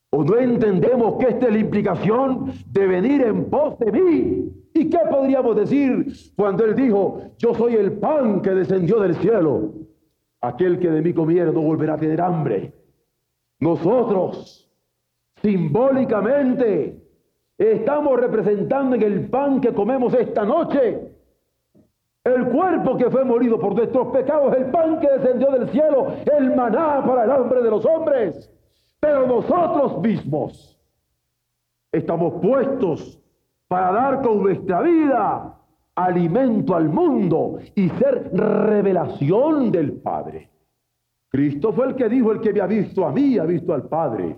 ¿O 0.10 0.24
no 0.24 0.38
entendemos 0.38 1.18
que 1.18 1.30
esta 1.30 1.48
es 1.48 1.54
la 1.54 1.60
implicación 1.60 2.52
de 2.72 2.88
venir 2.88 3.22
en 3.22 3.46
pos 3.46 3.78
de 3.80 3.92
mí? 3.92 4.52
¿Y 4.74 4.90
qué 4.90 5.00
podríamos 5.10 5.56
decir 5.56 6.08
cuando 6.36 6.66
Él 6.66 6.76
dijo, 6.76 7.22
yo 7.38 7.54
soy 7.54 7.76
el 7.76 7.94
pan 7.94 8.42
que 8.42 8.52
descendió 8.52 9.00
del 9.00 9.16
cielo? 9.16 9.74
Aquel 10.42 10.80
que 10.80 10.90
de 10.90 11.02
mí 11.02 11.14
comiera 11.14 11.52
no 11.52 11.62
volverá 11.62 11.94
a 11.94 11.98
tener 11.98 12.22
hambre. 12.22 12.74
Nosotros, 13.60 14.70
simbólicamente, 15.42 17.02
estamos 17.58 18.20
representando 18.20 18.96
en 18.96 19.02
el 19.02 19.30
pan 19.30 19.62
que 19.62 19.74
comemos 19.74 20.14
esta 20.14 20.46
noche 20.46 21.18
el 22.36 22.48
cuerpo 22.50 22.98
que 22.98 23.10
fue 23.10 23.24
morido 23.24 23.60
por 23.60 23.76
nuestros 23.76 24.08
pecados, 24.08 24.56
el 24.56 24.66
pan 24.72 25.00
que 25.00 25.10
descendió 25.10 25.52
del 25.52 25.70
cielo, 25.70 26.14
el 26.38 26.56
maná 26.56 27.04
para 27.06 27.24
el 27.24 27.32
hambre 27.32 27.62
de 27.62 27.70
los 27.70 27.86
hombres. 27.86 28.52
Pero 29.00 29.28
nosotros 29.28 30.02
mismos 30.02 30.80
estamos 31.92 32.42
puestos 32.42 33.22
para 33.68 33.92
dar 33.92 34.22
con 34.22 34.42
nuestra 34.42 34.82
vida 34.82 35.54
alimento 35.96 36.76
al 36.76 36.90
mundo 36.90 37.60
y 37.76 37.90
ser 37.90 38.30
revelación 38.34 39.72
del 39.72 39.94
Padre. 39.94 40.50
Cristo 41.30 41.74
fue 41.74 41.88
el 41.88 41.96
que 41.96 42.10
dijo, 42.10 42.32
el 42.32 42.42
que 42.42 42.54
me 42.54 42.62
ha 42.62 42.68
visto 42.68 43.06
a 43.06 43.12
mí, 43.12 43.38
ha 43.38 43.46
visto 43.46 43.74
al 43.74 43.84
Padre. 43.84 44.38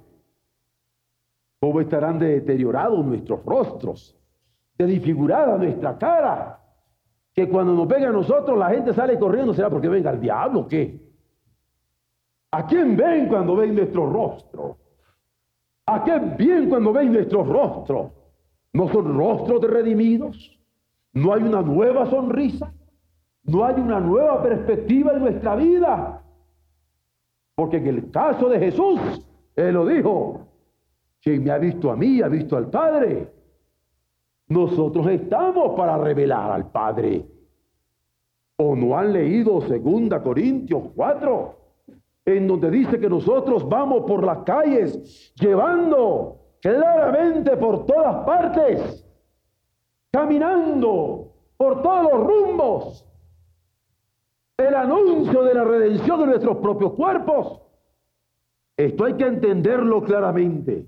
¿Cómo 1.60 1.82
estarán 1.82 2.18
deteriorados 2.18 3.06
nuestros 3.06 3.44
rostros? 3.46 4.18
De 4.78 4.86
disfigurada 4.86 5.58
nuestra 5.58 5.98
cara 5.98 6.59
que 7.34 7.48
cuando 7.48 7.74
nos 7.74 7.88
venga 7.88 8.10
a 8.10 8.12
nosotros 8.12 8.58
la 8.58 8.70
gente 8.70 8.94
sale 8.94 9.18
corriendo, 9.18 9.54
¿será 9.54 9.70
porque 9.70 9.88
venga 9.88 10.12
el 10.12 10.20
diablo 10.20 10.68
qué? 10.68 11.00
¿A 12.52 12.66
quién 12.66 12.98
ven 12.98 13.28
cuando 13.28 13.56
ven 13.56 13.76
nuestro 13.76 14.12
rostro? 14.12 14.78
¿A 15.86 16.04
quién 16.04 16.36
ven 16.38 16.70
cuando 16.70 16.92
ven 16.92 17.14
nuestro 17.14 17.44
rostro? 17.44 18.12
¿No 18.74 18.90
son 18.90 19.18
rostros 19.18 19.62
de 19.62 19.68
redimidos? 19.68 20.60
¿No 21.14 21.34
hay 21.34 21.44
una 21.44 21.62
nueva 21.62 22.10
sonrisa? 22.10 22.74
¿No 23.44 23.66
hay 23.66 23.76
una 23.76 24.00
nueva 24.00 24.42
perspectiva 24.44 25.14
en 25.14 25.20
nuestra 25.22 25.56
vida? 25.56 26.24
Porque 27.56 27.78
en 27.78 27.88
el 27.88 28.12
caso 28.12 28.50
de 28.50 28.60
Jesús, 28.60 29.00
Él 29.56 29.74
lo 29.74 29.86
dijo, 29.86 30.48
quien 31.22 31.44
me 31.44 31.52
ha 31.52 31.58
visto 31.58 31.92
a 31.92 31.96
mí, 31.96 32.22
ha 32.22 32.28
visto 32.28 32.56
al 32.56 32.70
Padre. 32.70 33.32
Nosotros 34.50 35.08
estamos 35.08 35.76
para 35.78 35.98
revelar 35.98 36.52
al 36.52 36.72
Padre. 36.72 37.26
¿O 38.58 38.76
no 38.76 38.98
han 38.98 39.14
leído 39.14 39.62
2 39.62 40.22
Corintios 40.24 40.84
4? 40.96 41.56
En 42.26 42.48
donde 42.48 42.72
dice 42.72 43.00
que 43.00 43.10
nosotros 43.10 43.68
vamos 43.70 44.04
por 44.06 44.26
las 44.26 44.40
calles 44.40 45.34
llevando 45.36 46.40
claramente 46.62 47.56
por 47.58 47.86
todas 47.86 48.26
partes, 48.26 49.06
caminando 50.12 51.32
por 51.56 51.82
todos 51.82 52.12
los 52.12 52.28
rumbos, 52.28 53.06
el 54.58 54.76
anuncio 54.76 55.44
de 55.44 55.54
la 55.54 55.64
redención 55.64 56.20
de 56.22 56.26
nuestros 56.26 56.58
propios 56.58 56.94
cuerpos. 56.94 57.62
Esto 58.76 59.06
hay 59.06 59.14
que 59.14 59.28
entenderlo 59.28 60.04
claramente. 60.04 60.88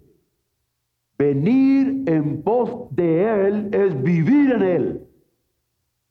Venir 1.22 2.02
en 2.08 2.42
pos 2.42 2.88
de 2.96 3.46
Él 3.46 3.70
es 3.72 4.02
vivir 4.02 4.54
en 4.54 4.64
Él. 4.64 5.08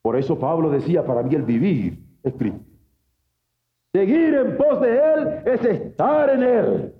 Por 0.01 0.15
eso 0.15 0.39
Pablo 0.39 0.69
decía, 0.69 1.05
para 1.05 1.21
mí 1.21 1.35
el 1.35 1.43
vivir 1.43 2.01
es. 2.23 2.33
Seguir 3.91 4.33
en 4.35 4.55
pos 4.55 4.79
de 4.79 4.97
Él 4.97 5.27
es 5.45 5.65
estar 5.65 6.29
en 6.29 6.43
Él. 6.43 6.93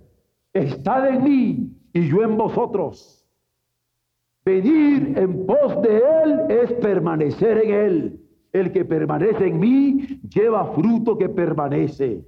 Estar 0.51 1.07
en 1.07 1.23
mí 1.23 1.73
y 1.93 2.09
yo 2.09 2.23
en 2.23 2.35
vosotros. 2.35 3.25
Venir 4.43 5.13
en 5.17 5.45
pos 5.45 5.81
de 5.81 6.03
Él 6.23 6.41
es 6.49 6.73
permanecer 6.81 7.59
en 7.59 7.73
Él. 7.73 8.19
El 8.51 8.73
que 8.73 8.83
permanece 8.83 9.47
en 9.47 9.57
mí 9.57 10.19
lleva 10.27 10.73
fruto 10.73 11.17
que 11.17 11.29
permanece. 11.29 12.25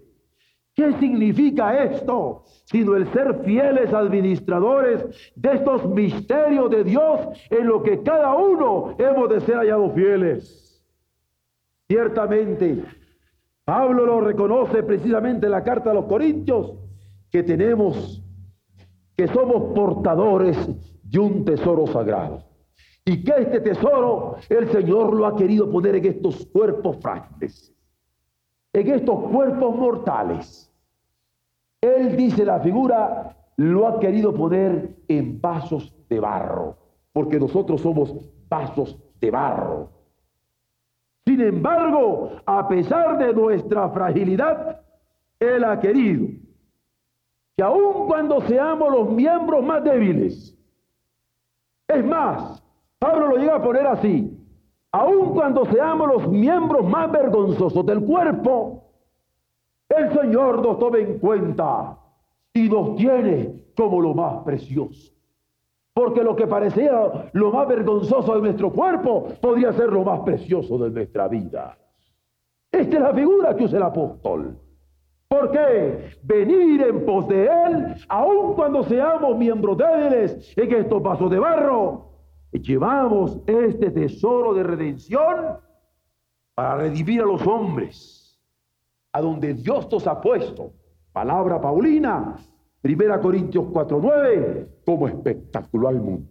¿Qué 0.75 0.91
significa 0.93 1.83
esto? 1.83 2.45
Sino 2.65 2.95
el 2.95 3.11
ser 3.13 3.43
fieles 3.43 3.93
administradores 3.93 5.05
de 5.35 5.53
estos 5.53 5.87
misterios 5.89 6.69
de 6.71 6.83
Dios 6.83 7.19
en 7.51 7.67
lo 7.67 7.83
que 7.83 8.01
cada 8.01 8.35
uno 8.35 8.95
hemos 8.97 9.29
de 9.29 9.41
ser 9.41 9.57
hallados 9.57 9.93
fieles. 9.93 10.83
Ciertamente, 11.87 12.83
Pablo 13.65 14.05
lo 14.05 14.21
reconoce 14.21 14.81
precisamente 14.81 15.45
en 15.45 15.51
la 15.51 15.63
carta 15.63 15.91
a 15.91 15.93
los 15.93 16.05
Corintios, 16.05 16.73
que 17.29 17.43
tenemos, 17.43 18.23
que 19.15 19.27
somos 19.27 19.73
portadores 19.75 20.57
de 21.03 21.19
un 21.19 21.45
tesoro 21.45 21.85
sagrado. 21.87 22.43
Y 23.05 23.23
que 23.23 23.33
este 23.37 23.59
tesoro 23.59 24.37
el 24.49 24.69
Señor 24.69 25.13
lo 25.13 25.25
ha 25.25 25.35
querido 25.35 25.69
poner 25.69 25.95
en 25.95 26.05
estos 26.05 26.45
cuerpos 26.47 26.97
frágiles, 27.01 27.72
en 28.73 28.87
estos 28.89 29.29
cuerpos 29.29 29.75
mortales. 29.75 30.69
Él 31.81 32.17
dice 32.17 32.43
la 32.43 32.59
figura, 32.59 33.35
lo 33.57 33.87
ha 33.87 33.99
querido 33.99 34.33
poner 34.33 34.95
en 35.07 35.39
vasos 35.39 35.95
de 36.09 36.19
barro, 36.19 36.75
porque 37.11 37.39
nosotros 37.39 37.81
somos 37.81 38.13
vasos 38.49 38.97
de 39.21 39.31
barro. 39.31 39.89
Sin 41.25 41.39
embargo, 41.41 42.31
a 42.45 42.67
pesar 42.67 43.17
de 43.17 43.33
nuestra 43.33 43.89
fragilidad, 43.89 44.81
Él 45.39 45.63
ha 45.63 45.79
querido 45.79 46.27
que 47.55 47.63
aun 47.63 48.07
cuando 48.07 48.41
seamos 48.41 48.91
los 48.91 49.09
miembros 49.11 49.63
más 49.63 49.83
débiles, 49.83 50.57
es 51.87 52.03
más, 52.03 52.63
Pablo 52.97 53.27
lo 53.27 53.37
llega 53.37 53.55
a 53.55 53.61
poner 53.61 53.85
así. 53.85 54.42
Aun 54.93 55.33
cuando 55.33 55.65
seamos 55.65 56.07
los 56.07 56.27
miembros 56.27 56.85
más 56.85 57.11
vergonzosos 57.11 57.83
del 57.83 58.03
cuerpo, 58.03 58.83
el 59.89 60.13
Señor 60.13 60.61
nos 60.61 60.77
toma 60.77 60.99
en 60.99 61.17
cuenta 61.17 61.97
y 62.53 62.69
nos 62.69 62.95
tiene 62.95 63.55
como 63.75 63.99
lo 63.99 64.13
más 64.13 64.43
precioso. 64.43 65.11
Porque 65.95 66.23
lo 66.23 66.35
que 66.35 66.45
parecía 66.45 67.29
lo 67.33 67.51
más 67.51 67.67
vergonzoso 67.67 68.35
de 68.35 68.41
nuestro 68.41 68.71
cuerpo 68.71 69.29
podría 69.41 69.73
ser 69.73 69.91
lo 69.91 70.03
más 70.03 70.19
precioso 70.19 70.77
de 70.77 70.91
nuestra 70.91 71.27
vida. 71.27 71.75
Esta 72.71 72.95
es 72.95 73.01
la 73.01 73.13
figura 73.13 73.55
que 73.55 73.63
usa 73.65 73.77
el 73.77 73.83
apóstol. 73.83 74.55
¿Por 75.27 75.49
qué? 75.49 76.11
Venir 76.21 76.83
en 76.83 77.03
pos 77.03 77.27
de 77.27 77.45
Él, 77.45 77.95
aun 78.09 78.53
cuando 78.53 78.83
seamos 78.83 79.35
miembros 79.39 79.75
débiles 79.75 80.55
en 80.55 80.71
estos 80.71 81.01
vasos 81.01 81.31
de 81.31 81.39
barro, 81.39 82.12
llevamos 82.59 83.39
este 83.47 83.91
tesoro 83.91 84.53
de 84.53 84.63
redención 84.63 85.57
para 86.53 86.77
redimir 86.77 87.21
a 87.21 87.25
los 87.25 87.45
hombres, 87.47 88.39
a 89.11 89.21
donde 89.21 89.53
Dios 89.53 89.91
nos 89.91 90.05
ha 90.07 90.21
puesto. 90.21 90.73
Palabra 91.11 91.59
Paulina, 91.59 92.37
Primera 92.81 93.19
Corintios 93.19 93.65
4:9, 93.65 94.81
como 94.85 95.07
espectáculo 95.07 95.87
al 95.87 96.01
mundo, 96.01 96.29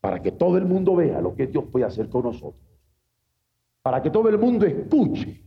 para 0.00 0.20
que 0.20 0.32
todo 0.32 0.56
el 0.58 0.64
mundo 0.64 0.96
vea 0.96 1.20
lo 1.20 1.34
que 1.34 1.46
Dios 1.46 1.64
puede 1.70 1.84
hacer 1.84 2.08
con 2.08 2.24
nosotros, 2.24 2.62
para 3.82 4.02
que 4.02 4.10
todo 4.10 4.28
el 4.28 4.38
mundo 4.38 4.66
escuche 4.66 5.44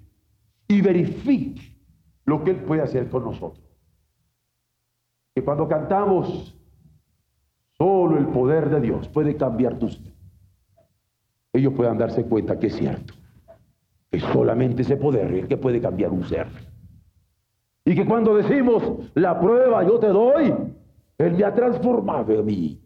y 0.67 0.81
verifique 0.81 1.77
lo 2.25 2.43
que 2.43 2.51
Él 2.51 2.63
puede 2.63 2.81
hacer 2.81 3.09
con 3.09 3.23
nosotros. 3.23 3.63
Que 5.35 5.43
cuando 5.43 5.67
cantamos 5.67 6.57
Solo 7.77 8.17
el 8.17 8.27
poder 8.27 8.69
de 8.69 8.81
Dios 8.81 9.07
puede 9.09 9.35
cambiar 9.35 9.77
tus 9.79 10.01
vidas. 10.01 10.13
Ellos 11.53 11.73
puedan 11.73 11.97
darse 11.97 12.23
cuenta 12.25 12.57
que 12.57 12.67
es 12.67 12.75
cierto. 12.75 13.13
Que 14.09 14.19
solamente 14.19 14.81
ese 14.81 14.97
poder 14.97 15.33
es 15.33 15.47
que 15.47 15.57
puede 15.57 15.79
cambiar 15.79 16.11
un 16.11 16.23
ser. 16.23 16.47
Y 17.85 17.95
que 17.95 18.05
cuando 18.05 18.35
decimos 18.35 19.11
la 19.13 19.39
prueba 19.39 19.83
yo 19.83 19.99
te 19.99 20.07
doy, 20.07 20.53
Él 21.17 21.33
me 21.33 21.43
ha 21.43 21.53
transformado 21.53 22.39
a 22.39 22.43
mí. 22.43 22.79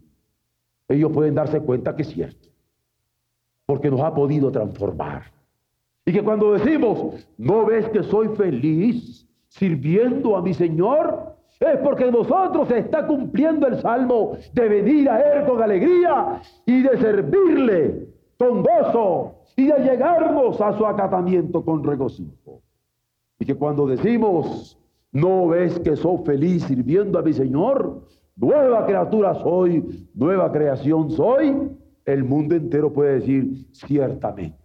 Ellos 0.88 1.12
pueden 1.12 1.36
darse 1.36 1.60
cuenta 1.62 1.96
que 1.96 2.02
es 2.02 2.10
cierto. 2.10 2.48
Porque 3.66 3.92
nos 3.92 4.02
ha 4.02 4.14
podido 4.14 4.52
transformar. 4.52 5.32
Y 6.06 6.14
que 6.14 6.24
cuando 6.24 6.54
decimos, 6.54 7.28
no 7.38 7.66
ves 7.66 7.90
que 7.90 8.04
soy 8.04 8.30
feliz 8.30 9.28
sirviendo 9.50 10.38
a 10.38 10.42
mi 10.42 10.54
Señor, 10.54 11.37
es 11.60 11.78
porque 11.78 12.12
nosotros 12.12 12.68
se 12.68 12.80
está 12.80 13.08
cumpliendo 13.08 13.68
el 13.68 13.82
salmo 13.82 14.38
de 14.54 14.70
venir 14.70 15.10
a 15.10 15.20
Él 15.20 15.46
con 15.46 15.62
alegría 15.62 16.42
y 16.66 16.82
de 16.82 16.98
servirle 16.98 18.08
con 18.38 18.64
gozo 18.64 19.36
y 19.56 19.66
de 19.66 19.80
llegarnos 19.80 20.62
a 20.62 20.78
su 20.78 20.86
acatamiento 20.86 21.66
con 21.66 21.84
regocijo. 21.84 22.62
Y 23.40 23.46
que 23.46 23.56
cuando 23.56 23.88
decimos, 23.88 24.78
no 25.12 25.48
ves 25.48 25.80
que 25.80 25.96
soy 25.96 26.20
feliz 26.26 26.64
sirviendo 26.64 27.18
a 27.18 27.24
mi 27.24 27.34
Señor, 27.34 28.04
nueva 28.36 28.86
criatura 28.86 29.34
soy, 29.36 30.08
nueva 30.14 30.52
creación 30.52 31.10
soy, 31.10 31.72
el 32.06 32.24
mundo 32.24 32.56
entero 32.56 32.94
puede 32.94 33.16
decir 33.16 33.68
ciertamente. 33.72 34.58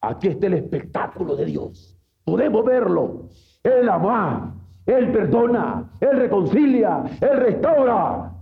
Aquí 0.00 0.28
está 0.28 0.46
el 0.46 0.54
espectáculo 0.54 1.36
de 1.36 1.46
Dios. 1.46 1.98
Podemos 2.24 2.64
verlo. 2.64 3.28
Él 3.62 3.88
ama, 3.88 4.54
él 4.86 5.10
perdona, 5.10 5.90
Él 6.00 6.16
reconcilia, 6.16 7.02
Él 7.20 7.36
restaura, 7.38 8.32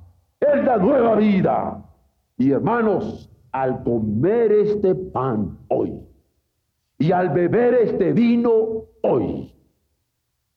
Él 0.40 0.64
da 0.64 0.76
nueva 0.76 1.16
vida. 1.16 1.82
Y 2.36 2.50
hermanos, 2.50 3.30
al 3.52 3.82
comer 3.82 4.52
este 4.52 4.94
pan 4.94 5.56
hoy 5.68 5.98
y 6.98 7.12
al 7.12 7.30
beber 7.30 7.74
este 7.74 8.12
vino 8.12 8.84
hoy, 9.02 9.54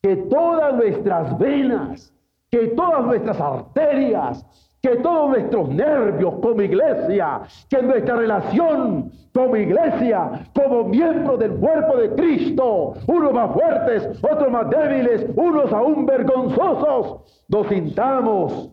que 0.02 0.16
todas 0.16 0.76
nuestras 0.76 1.38
venas, 1.38 2.14
que 2.52 2.68
todas 2.68 3.06
nuestras 3.06 3.40
arterias, 3.40 4.46
que 4.88 4.96
todos 4.98 5.30
nuestros 5.32 5.70
nervios 5.70 6.36
como 6.42 6.62
iglesia, 6.62 7.42
que 7.70 7.82
nuestra 7.82 8.16
relación 8.16 9.12
como 9.34 9.58
iglesia, 9.58 10.48
como 10.56 10.86
miembro 10.86 11.36
del 11.36 11.56
cuerpo 11.56 11.98
de 11.98 12.12
Cristo, 12.12 12.94
unos 13.06 13.34
más 13.34 13.52
fuertes, 13.52 14.24
otros 14.24 14.50
más 14.50 14.70
débiles, 14.70 15.26
unos 15.36 15.74
aún 15.74 16.06
vergonzosos, 16.06 17.44
nos 17.50 17.68
sintamos 17.68 18.72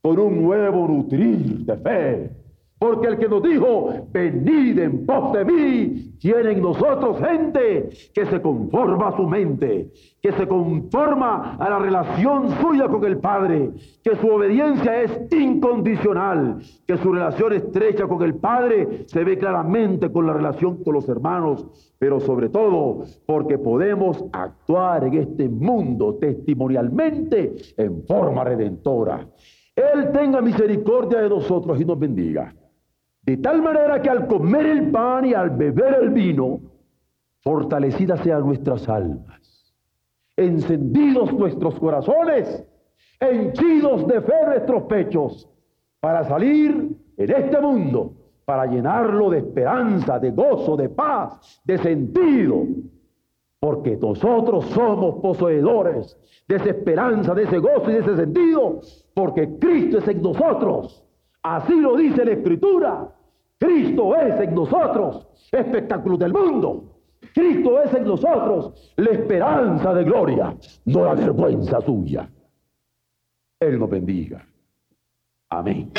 con 0.00 0.18
un 0.18 0.42
nuevo 0.42 0.88
nutrir 0.88 1.66
de 1.66 1.76
fe 1.76 2.45
porque 2.78 3.08
el 3.08 3.18
que 3.18 3.28
nos 3.28 3.42
dijo, 3.42 3.88
venid 4.12 4.78
en 4.78 5.06
pos 5.06 5.32
de 5.32 5.44
mí, 5.46 6.12
tiene 6.20 6.52
en 6.52 6.60
nosotros 6.60 7.18
gente 7.18 7.88
que 8.12 8.26
se 8.26 8.42
conforma 8.42 9.08
a 9.08 9.16
su 9.16 9.22
mente, 9.26 9.90
que 10.20 10.32
se 10.32 10.46
conforma 10.46 11.56
a 11.56 11.70
la 11.70 11.78
relación 11.78 12.50
suya 12.60 12.86
con 12.88 13.02
el 13.04 13.18
Padre, 13.18 13.70
que 14.04 14.16
su 14.16 14.28
obediencia 14.28 15.02
es 15.02 15.32
incondicional, 15.32 16.58
que 16.86 16.98
su 16.98 17.12
relación 17.14 17.54
estrecha 17.54 18.06
con 18.06 18.22
el 18.22 18.34
Padre 18.34 19.04
se 19.06 19.24
ve 19.24 19.38
claramente 19.38 20.12
con 20.12 20.26
la 20.26 20.34
relación 20.34 20.84
con 20.84 20.94
los 20.94 21.08
hermanos, 21.08 21.66
pero 21.98 22.20
sobre 22.20 22.50
todo 22.50 23.04
porque 23.24 23.56
podemos 23.56 24.22
actuar 24.32 25.04
en 25.04 25.14
este 25.14 25.48
mundo 25.48 26.16
testimonialmente 26.20 27.54
en 27.78 28.04
forma 28.06 28.44
redentora. 28.44 29.26
Él 29.74 30.10
tenga 30.12 30.42
misericordia 30.42 31.20
de 31.20 31.30
nosotros 31.30 31.80
y 31.80 31.84
nos 31.86 31.98
bendiga. 31.98 32.54
De 33.26 33.36
tal 33.38 33.60
manera 33.60 34.00
que 34.00 34.08
al 34.08 34.28
comer 34.28 34.66
el 34.66 34.90
pan 34.92 35.26
y 35.26 35.34
al 35.34 35.50
beber 35.50 35.98
el 36.00 36.10
vino, 36.10 36.60
fortalecidas 37.40 38.20
sean 38.20 38.46
nuestras 38.46 38.88
almas, 38.88 39.74
encendidos 40.36 41.32
nuestros 41.32 41.76
corazones, 41.80 42.64
henchidos 43.18 44.06
de 44.06 44.20
fe 44.20 44.46
nuestros 44.46 44.84
pechos, 44.84 45.48
para 45.98 46.22
salir 46.22 46.96
en 47.16 47.30
este 47.32 47.60
mundo, 47.60 48.12
para 48.44 48.66
llenarlo 48.66 49.30
de 49.30 49.38
esperanza, 49.38 50.20
de 50.20 50.30
gozo, 50.30 50.76
de 50.76 50.88
paz, 50.88 51.60
de 51.64 51.78
sentido, 51.78 52.62
porque 53.58 53.96
nosotros 53.96 54.66
somos 54.66 55.20
poseedores 55.20 56.16
de 56.46 56.56
esa 56.56 56.70
esperanza, 56.70 57.34
de 57.34 57.42
ese 57.42 57.58
gozo 57.58 57.90
y 57.90 57.94
de 57.94 58.00
ese 58.00 58.16
sentido, 58.18 58.80
porque 59.14 59.58
Cristo 59.58 59.98
es 59.98 60.06
en 60.06 60.22
nosotros. 60.22 61.02
Así 61.42 61.74
lo 61.74 61.96
dice 61.96 62.24
la 62.24 62.32
Escritura. 62.32 63.15
Cristo 63.58 64.14
es 64.16 64.40
en 64.40 64.54
nosotros, 64.54 65.28
espectáculo 65.50 66.16
del 66.16 66.32
mundo. 66.32 66.96
Cristo 67.34 67.82
es 67.82 67.92
en 67.94 68.04
nosotros 68.04 68.92
la 68.96 69.10
esperanza 69.10 69.94
de 69.94 70.04
gloria, 70.04 70.56
no 70.84 71.04
la 71.04 71.14
vergüenza 71.14 71.80
suya. 71.80 72.30
Él 73.58 73.78
nos 73.78 73.90
bendiga. 73.90 74.46
Amén. 75.48 75.92